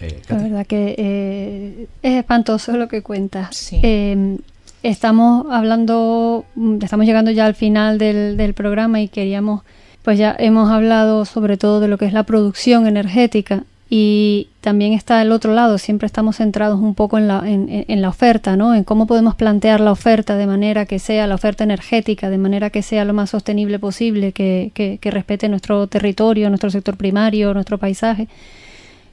[0.00, 3.70] Eh, la verdad que eh, es espantoso lo que cuentas.
[3.72, 4.38] Eh,
[4.82, 9.62] estamos hablando, mm, estamos llegando ya al final del, del programa y queríamos,
[10.02, 14.94] pues ya hemos hablado sobre todo de lo que es la producción energética y también
[14.94, 18.74] está el otro lado, siempre estamos centrados un poco en la, en, la oferta, ¿no?
[18.74, 22.70] En cómo podemos plantear la oferta de manera que sea la oferta energética, de manera
[22.70, 27.76] que sea lo más sostenible posible, que, que, respete nuestro territorio, nuestro sector primario, nuestro
[27.76, 28.28] paisaje.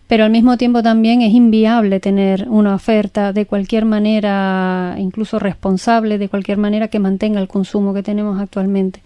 [0.10, 6.18] Pero al mismo tiempo también es inviable tener una oferta de cualquier manera, incluso responsable,
[6.18, 9.02] de cualquier manera que mantenga el consumo que tenemos actualmente.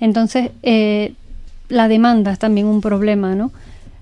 [0.00, 1.12] Entonces, eh,
[1.68, 3.52] la demanda es también un problema, ¿no?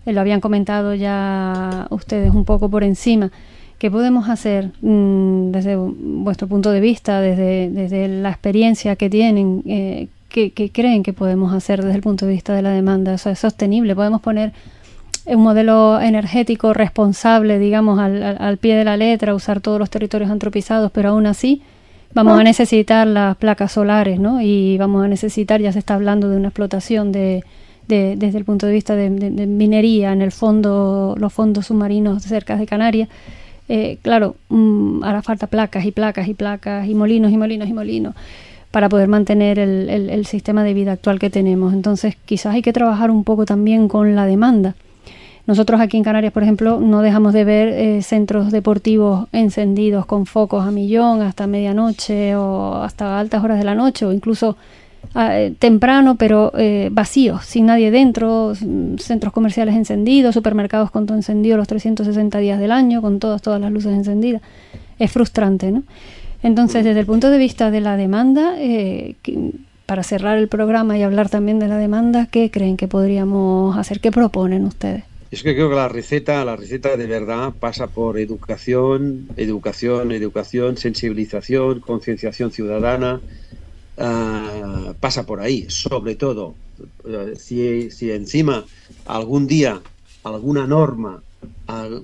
[0.06, 3.30] Eh, lo habían comentado ya ustedes un poco por encima.
[3.78, 9.62] ¿Qué podemos hacer mm, desde vuestro punto de vista, desde, desde la experiencia que tienen?
[9.66, 13.12] Eh, ¿qué, creen que podemos hacer desde el punto de vista de la demanda?
[13.12, 13.94] Eso es sostenible.
[13.94, 14.52] Podemos poner
[15.26, 20.30] un modelo energético responsable, digamos, al, al, pie de la letra, usar todos los territorios
[20.30, 21.62] antropizados, pero aún así
[22.14, 24.40] vamos a necesitar las placas solares, ¿no?
[24.40, 27.44] Y vamos a necesitar, ya se está hablando de una explotación de,
[27.86, 32.66] desde el punto de vista de, minería en el fondo, los fondos submarinos cerca de
[32.66, 33.08] Canarias,
[33.68, 37.72] eh, claro, mm, hará falta placas y placas y placas y molinos y molinos y
[37.74, 38.14] molinos
[38.70, 41.72] para poder mantener el, el, sistema de vida actual que tenemos.
[41.72, 44.74] Entonces, quizás hay que trabajar un poco también con la demanda.
[45.48, 50.26] Nosotros aquí en Canarias, por ejemplo, no dejamos de ver eh, centros deportivos encendidos con
[50.26, 54.56] focos a millón hasta medianoche o hasta altas horas de la noche o incluso
[55.14, 58.52] Ah, eh, temprano, pero eh, vacío, sin nadie dentro,
[58.98, 63.60] centros comerciales encendidos, supermercados con todo encendido los 360 días del año, con todas, todas
[63.60, 64.42] las luces encendidas.
[64.98, 65.82] Es frustrante, ¿no?
[66.42, 68.54] Entonces, desde el punto de vista de la demanda,
[69.86, 74.00] para cerrar el programa y hablar también de la demanda, ¿qué creen que podríamos hacer?
[74.00, 75.07] ¿Qué proponen ustedes?
[75.30, 80.78] Es que creo que la receta, la receta de verdad pasa por educación, educación, educación,
[80.78, 83.20] sensibilización, concienciación ciudadana,
[83.98, 86.54] ah, pasa por ahí, sobre todo.
[87.04, 88.64] Eh, si, si, encima
[89.04, 89.82] algún día
[90.24, 91.22] alguna norma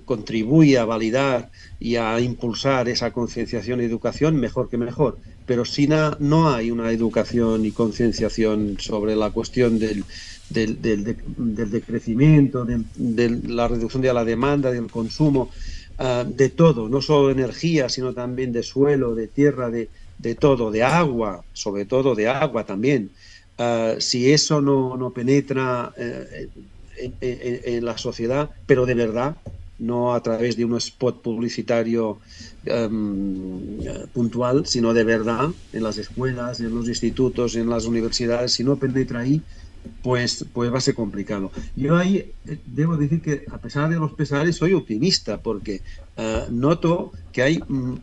[0.05, 1.51] contribuye a validar
[1.81, 5.19] y a impulsar esa concienciación y educación, mejor que mejor.
[5.47, 10.05] Pero si no hay una educación y concienciación sobre la cuestión del,
[10.51, 15.51] del, del, decrecimiento, de, la reducción de la demanda, del consumo,
[15.99, 19.89] ah, de todo, no solo de energía, sino también de suelo, de tierra, de,
[20.39, 23.11] todo, de agua, sobre todo de agua también.
[23.59, 26.49] Ah, si eso no, no penetra eh,
[27.21, 29.37] en, la sociedad, pero de verdad,
[29.79, 32.19] no a través de un spot publicitario
[32.65, 33.79] em,
[34.13, 38.77] puntual, sino de verdad en las escuelas, en los institutos, en las universidades, si no
[38.77, 39.43] penetra ahí,
[40.03, 41.51] pues, pues va a ser complicado.
[41.77, 45.83] Yo ahí eh, debo decir que a pesar de los pesares soy optimista porque
[46.17, 47.95] eh, noto que hay mm,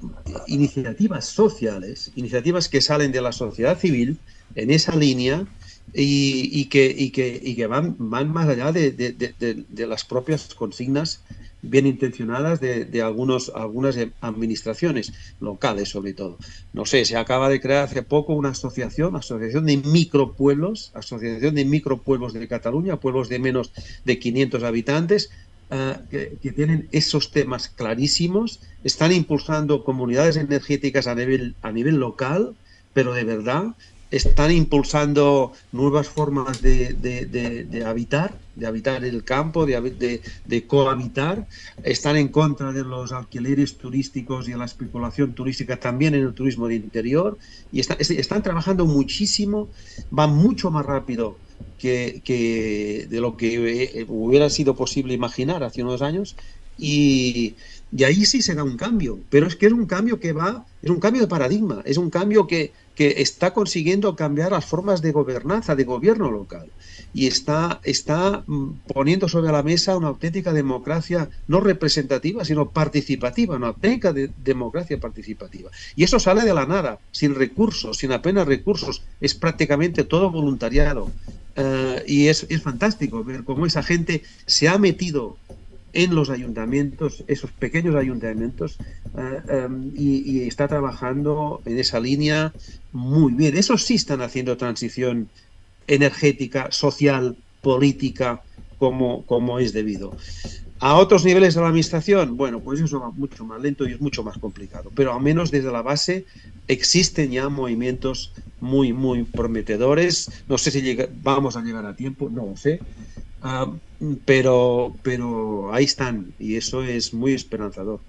[0.47, 4.17] iniciativas sociales, iniciativas que salen de la sociedad civil
[4.55, 5.45] en esa línea
[5.93, 11.21] y, que, y que, y que van, van más allá de, de las propias consignas
[11.61, 16.37] bien intencionadas de, algunos, algunas administraciones locales sobre todo.
[16.73, 21.65] No sé, se acaba de crear hace poco una asociación, asociación de micropueblos, asociación de
[21.65, 23.71] micropueblos de Cataluña, pueblos de menos
[24.05, 25.29] de 500 habitantes,
[25.69, 31.95] eh, que, que, tienen esos temas clarísimos, están impulsando comunidades energéticas a nivel, a nivel
[31.95, 32.55] local,
[32.93, 33.67] pero de verdad,
[34.11, 41.47] están impulsando nuevas formas de, habitar, de habitar el campo, de, de, cohabitar,
[41.83, 46.33] están en contra de los alquileres turísticos y de la especulación turística también en el
[46.33, 47.37] turismo de interior.
[47.71, 49.69] Y están trabajando muchísimo,
[50.11, 51.37] van mucho más rápido
[51.79, 56.35] que, que de lo que eh, hubiera sido posible imaginar hace unos años.
[56.77, 57.55] Y,
[57.95, 60.65] y ahí sí se da un cambio, pero es que es un cambio que va,
[60.81, 65.01] es un cambio de paradigma, es un cambio que, que está consiguiendo cambiar las formas
[65.01, 66.67] de gobernanza, de gobierno local,
[67.13, 73.55] y está, está mm, poniendo sobre la mesa una auténtica democracia no representativa, sino participativa,
[73.55, 75.69] una auténtica democracia participativa.
[75.95, 81.11] Y eso sale de la nada, sin recursos, sin apenas recursos, es prácticamente todo voluntariado.
[81.55, 85.37] Eh, y es, es fantástico ver cómo esa gente se ha metido
[85.93, 88.77] en los ayuntamientos, esos pequeños ayuntamientos,
[89.17, 92.53] eh, em, y, está trabajando en esa línea
[92.91, 93.57] muy bien.
[93.57, 95.29] Esos sí están haciendo transición
[95.87, 98.41] energética, social, política,
[98.77, 100.15] como, como es debido.
[100.79, 104.01] A otros niveles de la administración, bueno, pues eso va mucho más lento y es
[104.01, 106.25] mucho más complicado, pero al menos desde la base
[106.67, 110.31] existen ya movimientos muy, muy prometedores.
[110.47, 112.79] No sé si vamos a llegar a tiempo, no lo sé,
[113.41, 113.71] Ah,
[114.25, 117.99] pero, pero ahí están y eso es muy esperanzador.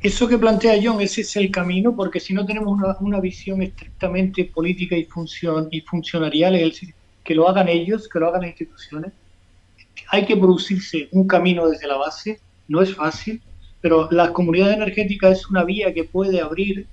[0.00, 4.44] Eso que plantea John, ese es el camino, porque si no tenemos una, visión estrictamente
[4.44, 6.72] política y, función, y funcionarial,
[7.24, 9.12] que lo hagan ellos, que lo hagan las instituciones,
[10.10, 13.42] hay que producirse un camino desde la base, no es fácil,
[13.80, 16.86] pero la comunidad energética es una vía que puede abrir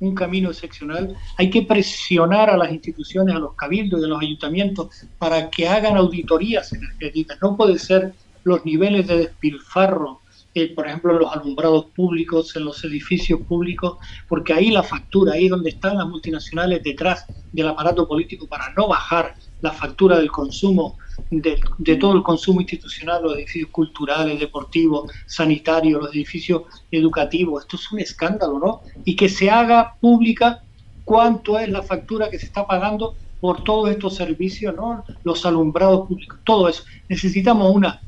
[0.00, 1.14] un camino excepcional.
[1.36, 4.88] Hay que presionar a las instituciones, a los cabildos y a los ayuntamientos
[5.18, 7.38] para que hagan auditorías energéticas.
[7.40, 10.20] No puede ser los niveles de despilfarro,
[10.54, 15.34] eh, por ejemplo, en los alumbrados públicos, en los edificios públicos, porque ahí la factura,
[15.34, 20.30] ahí donde están las multinacionales detrás del aparato político para no bajar la factura del
[20.30, 20.96] consumo
[21.30, 27.62] de, todo el consumo institucional, los edificios culturales, deportivos, sanitarios, los edificios educativos.
[27.62, 28.80] Esto es un escándalo, ¿no?
[29.04, 30.62] Y que se haga pública
[31.04, 35.04] cuánto es la factura que se está pagando por todos estos servicios, ¿no?
[35.24, 36.84] Los alumbrados públicos, todo eso.
[37.08, 38.00] Necesitamos una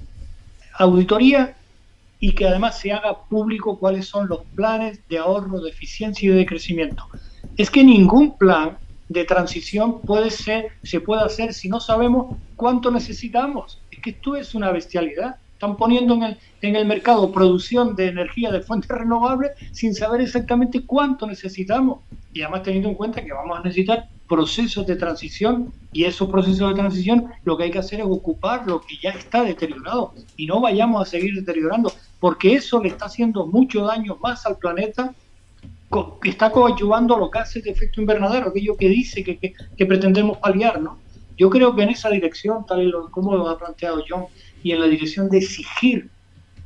[0.79, 1.57] auditoría
[2.21, 6.33] y que además se haga público cuáles son los planes de ahorro, de eficiencia y
[6.33, 7.07] de crecimiento.
[7.57, 8.79] Es que ningún plan
[9.13, 13.81] de transición puede ser, se puede hacer si no sabemos cuánto necesitamos.
[13.91, 15.37] Es que esto es una bestialidad.
[15.53, 20.21] Están poniendo en el, en el mercado producción de energía de fuentes renovables sin saber
[20.21, 22.01] exactamente cuánto necesitamos.
[22.33, 26.71] Y además teniendo en cuenta que vamos a necesitar procesos de transición y esos procesos
[26.71, 30.47] de transición lo que hay que hacer es ocupar lo que ya está deteriorado y
[30.47, 35.13] no vayamos a seguir deteriorando porque eso le está haciendo mucho daño más al planeta
[36.21, 40.81] que está coadyuvando los gases de efecto invernadero, aquello que dice que, que, pretendemos paliar,
[40.81, 40.99] ¿no?
[41.37, 44.27] Yo creo que en esa dirección, tal y como lo ha planteado John,
[44.63, 46.09] y en la dirección de exigir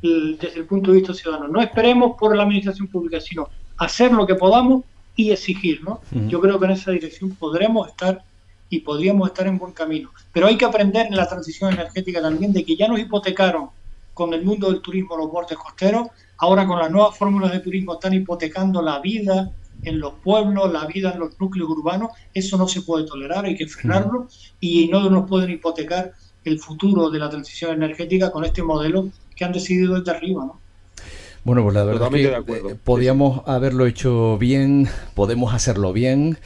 [0.02, 3.48] desde el punto de vista ciudadano, no esperemos por la administración pública, sino
[3.78, 4.84] hacer lo que podamos
[5.16, 6.00] y exigir, ¿no?
[6.28, 8.22] Yo creo que en esa dirección podremos estar
[8.68, 10.10] y podríamos estar en buen camino.
[10.32, 13.70] Pero hay que aprender en la transición energética también de que ya nos hipotecaron
[14.12, 16.08] con el mundo del turismo los bordes costeros,
[16.38, 20.86] ahora con las nuevas fórmulas de turismo están hipotecando la vida en los pueblos, la
[20.86, 24.26] vida en los núcleos urbanos, eso no se puede tolerar, hay que frenarlo
[24.60, 26.12] y no nos pueden hipotecar
[26.44, 30.60] el futuro de la transición energética con este modelo que han decidido desde arriba, ¿no?
[31.44, 36.38] Bueno, pues la verdad es que eh, podíamos haberlo hecho bien, podemos hacerlo bien.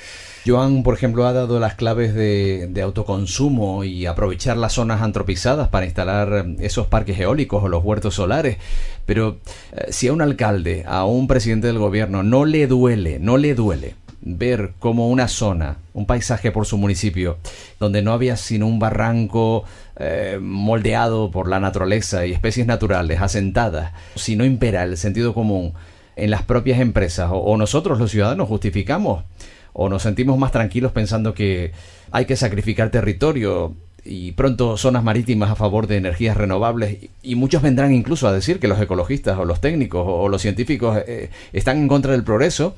[0.46, 5.84] Joan, por ejemplo, ha dado las claves de, autoconsumo y aprovechar las zonas antropizadas para
[5.84, 8.56] instalar esos parques eólicos o los huertos solares.
[9.04, 9.38] Pero
[9.72, 13.54] eh, si a un alcalde, a un presidente del gobierno, no le duele, no le
[13.54, 17.38] duele ver como una zona, un paisaje por su municipio,
[17.78, 19.64] donde no había sino un barranco
[19.96, 25.72] eh, moldeado por la naturaleza y especies naturales asentadas, si no impera el sentido común
[26.16, 29.24] en las propias empresas o nosotros los ciudadanos justificamos
[29.72, 31.72] o nos sentimos más tranquilos pensando que
[32.10, 37.62] hay que sacrificar territorio y pronto zonas marítimas a favor de energías renovables y muchos
[37.62, 41.78] vendrán incluso a decir que los ecologistas o los técnicos o los científicos eh, están
[41.78, 42.74] en contra del progreso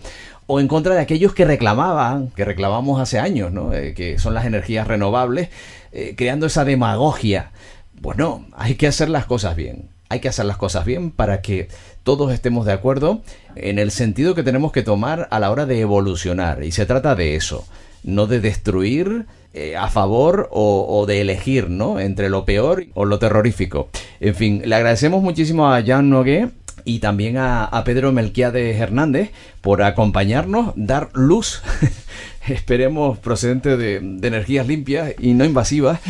[0.47, 3.72] o en contra de aquellos que reclamaban, que reclamamos hace años, ¿no?
[3.72, 5.49] Eh, que son las energías renovables,
[5.93, 7.53] eh, creando esa demagogia.
[8.01, 9.88] Pues no, hay que hacer las cosas bien.
[10.09, 11.68] Hay que hacer las cosas bien para que
[12.03, 13.22] todos estemos de acuerdo
[13.55, 16.64] en el sentido que tenemos que tomar a la hora de evolucionar.
[16.64, 17.64] Y se trata de eso,
[18.03, 22.00] no de destruir eh, a favor o, de elegir, ¿no?
[22.00, 23.88] Entre lo peor o lo terrorífico.
[24.20, 26.48] En fin, le agradecemos muchísimo a Jan Nogué
[26.85, 29.30] y también a, a Pedro Melquiades Hernández
[29.61, 31.62] por acompañarnos, dar luz
[32.49, 36.01] esperemos procedente de, energías limpias y no invasivas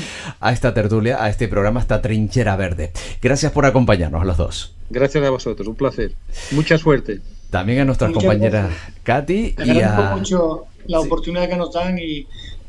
[0.41, 2.93] a esta tertulia, a este programa, a esta trinchera verde.
[3.21, 4.75] Gracias por acompañarnos a los dos.
[4.91, 6.13] Gracias a vosotros, un placer.
[6.53, 7.21] Mucha suerte.
[7.51, 8.71] También a nuestras compañeras
[9.03, 10.15] Katy y a...
[10.17, 12.27] mucho la oportunidad que nos dan y,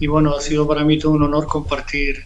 [0.08, 2.18] bueno, ha sido para mí todo un honor compartir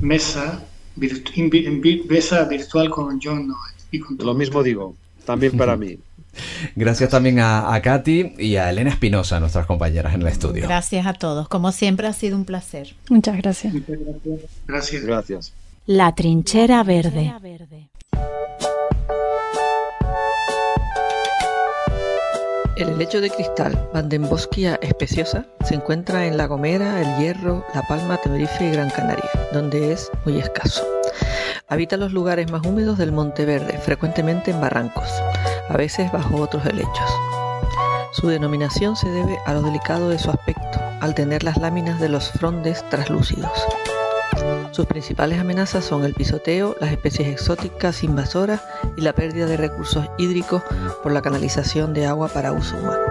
[0.00, 0.64] mesa,
[0.96, 3.52] mesa virtual con John
[3.92, 5.98] y con Lo mismo digo, también para mí.
[6.76, 10.64] Gracias también a, Katy y a Elena Espinosa, nuestras compañeras en el estudio.
[10.64, 11.48] Gracias a todos.
[11.48, 12.94] Como siempre ha sido un placer.
[13.08, 13.74] Muchas gracias.
[14.66, 15.04] Gracias.
[15.04, 15.52] Gracias.
[15.86, 17.32] La trinchera verde.
[22.76, 28.20] El helecho de cristal Vandenbosquia especiosa se encuentra en La Gomera, El Hierro, La Palma,
[28.20, 30.93] Tenerife y Gran Canaria, donde es muy escaso.
[31.68, 35.08] Habita los lugares más húmedos del Monte Verde, frecuentemente en barrancos
[35.68, 37.10] a veces bajo otros helechos.
[38.12, 42.08] Su denominación se debe a lo delicado de su aspecto, al tener las láminas de
[42.08, 43.50] los frondes traslúcidos.
[44.72, 48.62] Sus principales amenazas son el pisoteo, las especies exóticas invasoras
[48.96, 50.62] y la pérdida de recursos hídricos
[51.02, 53.04] por la canalización de agua para uso humano.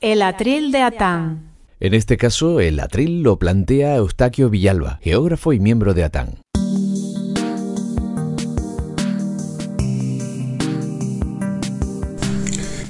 [0.00, 1.53] El atril de Atán.
[1.84, 6.38] En este caso, el atril lo plantea Eustaquio Villalba, geógrafo y miembro de Atán.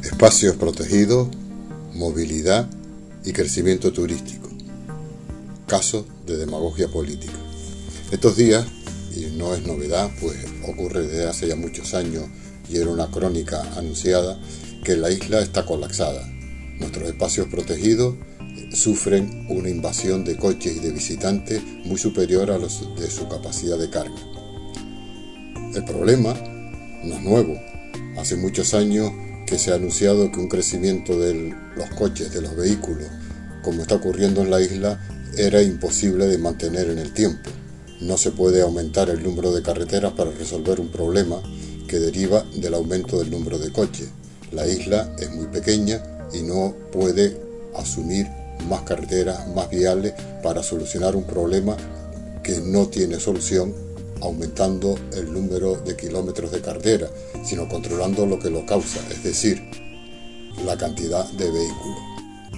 [0.01, 1.26] espacios protegidos,
[1.92, 2.70] movilidad
[3.24, 4.49] y crecimiento turístico.
[5.66, 7.32] Caso de demagogia política.
[8.12, 8.64] Estos días,
[9.16, 10.36] y no es novedad, pues
[10.68, 12.26] ocurre desde hace ya muchos años
[12.70, 14.38] y era una crónica anunciada,
[14.84, 16.24] que la isla está colapsada.
[16.78, 18.14] Nuestros espacios protegidos
[18.75, 23.79] sufren una invasión de coches y de visitantes muy superior a los de su capacidad
[23.79, 24.14] de carga.
[25.75, 26.35] El problema
[27.05, 27.61] no es nuevo.
[28.16, 29.11] Hace muchos años
[29.47, 33.09] que se ha anunciado que un crecimiento de los coches, de los vehículos,
[33.62, 35.01] como está ocurriendo en la isla,
[35.37, 37.51] era imposible de mantener en el tiempo.
[38.01, 41.43] No se puede aumentar el número de carreteras para resolver un problema
[41.89, 44.09] que deriva del aumento del número de coches.
[44.53, 46.03] La isla es muy pequeña
[46.33, 47.37] y no puede
[47.75, 48.27] asumir
[48.68, 51.76] más carreteras, más viales para solucionar un problema
[52.42, 53.74] que no tiene solución
[54.20, 57.09] aumentando el número de kilómetros de carretera,
[57.44, 59.62] sino controlando lo que lo causa, es decir,
[60.64, 61.98] la cantidad de vehículos.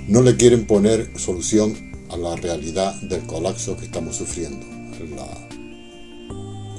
[0.08, 1.74] No le quieren poner solución
[2.10, 4.64] a la realidad del colapso que estamos sufriendo.
[5.16, 5.26] La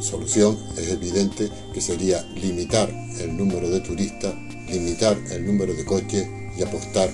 [0.02, 2.90] solución es evidente que sería limitar
[3.20, 4.34] el número de turistas,
[4.70, 7.10] limitar el número de coches y apostar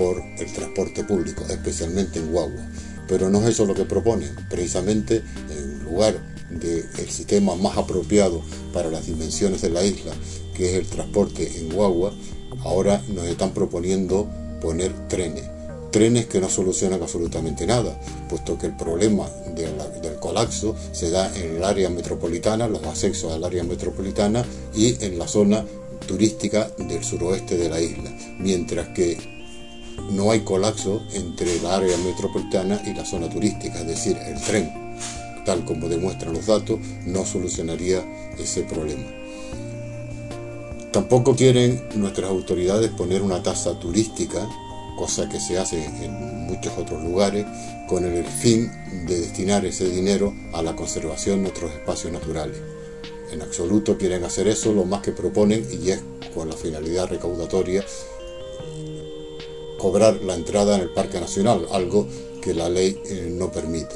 [0.00, 2.66] por el transporte público, especialmente en guagua.
[3.06, 4.34] Pero no es eso lo que proponen.
[4.48, 8.40] Precisamente en lugar del sistema más apropiado
[8.72, 10.12] para las dimensiones de la isla,
[10.54, 12.14] que es el transporte en guagua,
[12.60, 14.26] ahora nos están proponiendo
[14.62, 15.44] poner trenes.
[15.90, 21.56] Trenes que no solucionan absolutamente nada, puesto que el problema del colapso se da en
[21.56, 25.66] el área metropolitana, los accesos al área metropolitana y en la zona
[26.06, 29.39] turística del suroeste de la isla, mientras que
[30.10, 34.70] no hay colapso entre la área metropolitana y la zona turística, es decir, el tren,
[35.44, 38.04] tal como demuestran los datos, no solucionaría
[38.38, 39.04] ese problema.
[40.92, 44.48] Tampoco quieren nuestras autoridades poner una tasa turística,
[44.96, 47.46] cosa que se hace en muchos otros lugares,
[47.88, 48.70] con el fin
[49.06, 52.56] de destinar ese dinero a la conservación de nuestros espacios naturales.
[53.32, 56.02] En absoluto quieren hacer eso, lo más que proponen, y es
[56.34, 57.84] con la finalidad recaudatoria,
[59.80, 62.06] cobrar la entrada en el Parque Nacional, algo
[62.42, 63.94] que la ley eh, no permite.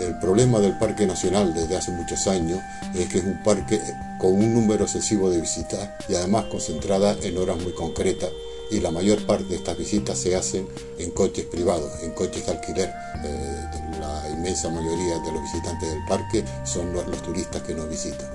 [0.00, 2.58] El problema del Parque Nacional desde hace muchos años
[2.94, 3.78] es que es un parque
[4.18, 8.30] con un número excesivo de visitas y además concentrada en horas muy concretas
[8.70, 10.66] y la mayor parte de estas visitas se hacen
[10.98, 12.90] en coches privados, en coches de alquiler.
[13.24, 13.64] Eh,
[14.00, 18.28] la inmensa mayoría de los visitantes del parque son los, los turistas que nos visitan.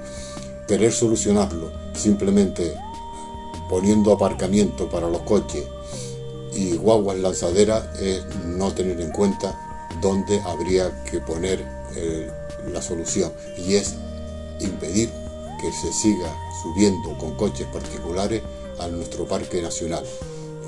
[0.67, 2.75] Querer solucionarlo simplemente
[3.69, 5.63] poniendo aparcamiento para los coches
[6.55, 9.57] y guaguas lanzaderas es no tener en cuenta
[10.01, 12.29] dónde habría que poner eh,
[12.71, 13.95] la solución y es
[14.59, 15.09] impedir
[15.61, 18.41] que se siga subiendo con coches particulares
[18.79, 20.03] a nuestro parque nacional.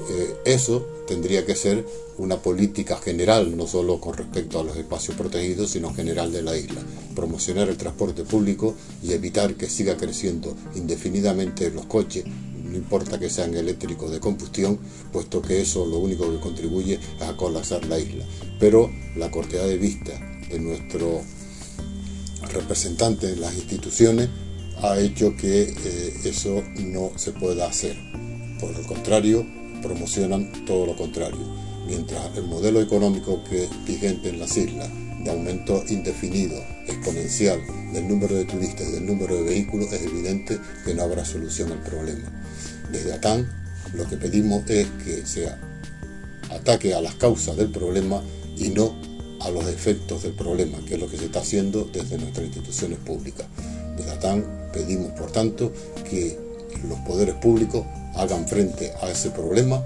[0.10, 1.86] Eh, eso tendría que ser
[2.18, 6.58] una política general, no solo con respecto a los espacios protegidos, sino general de la
[6.58, 6.82] isla.
[7.16, 12.24] Promocionar el transporte público y evitar que siga creciendo indefinidamente los coches,
[12.76, 14.78] no importa que sean eléctricos de combustión,
[15.14, 18.26] puesto que eso lo único que contribuye es a colapsar la isla.
[18.60, 20.12] Pero la cortedad de vista
[20.50, 21.22] de nuestro
[22.52, 24.30] representante en las instituciones
[24.82, 27.96] ha hecho que eh, eso no se pueda hacer.
[28.60, 29.46] Por el contrario,
[29.82, 31.40] promocionan todo lo contrario.
[31.88, 34.90] Mientras el modelo económico que es vigente en las islas,
[35.24, 37.60] de aumento indefinido, exponencial
[37.94, 41.72] del número de turistas y del número de vehículos, es evidente que no habrá solución
[41.72, 42.45] al problema.
[42.96, 43.46] Desde ATAN
[43.94, 45.50] lo que pedimos es que se
[46.50, 48.22] ataque a las causas del problema
[48.58, 48.96] y no
[49.42, 52.98] a los efectos del problema, que es lo que se está haciendo desde nuestras instituciones
[53.00, 53.48] públicas.
[53.98, 55.74] Desde ATAN pedimos, por tanto,
[56.10, 56.40] que
[56.88, 57.86] los poderes públicos
[58.16, 59.84] hagan frente a ese problema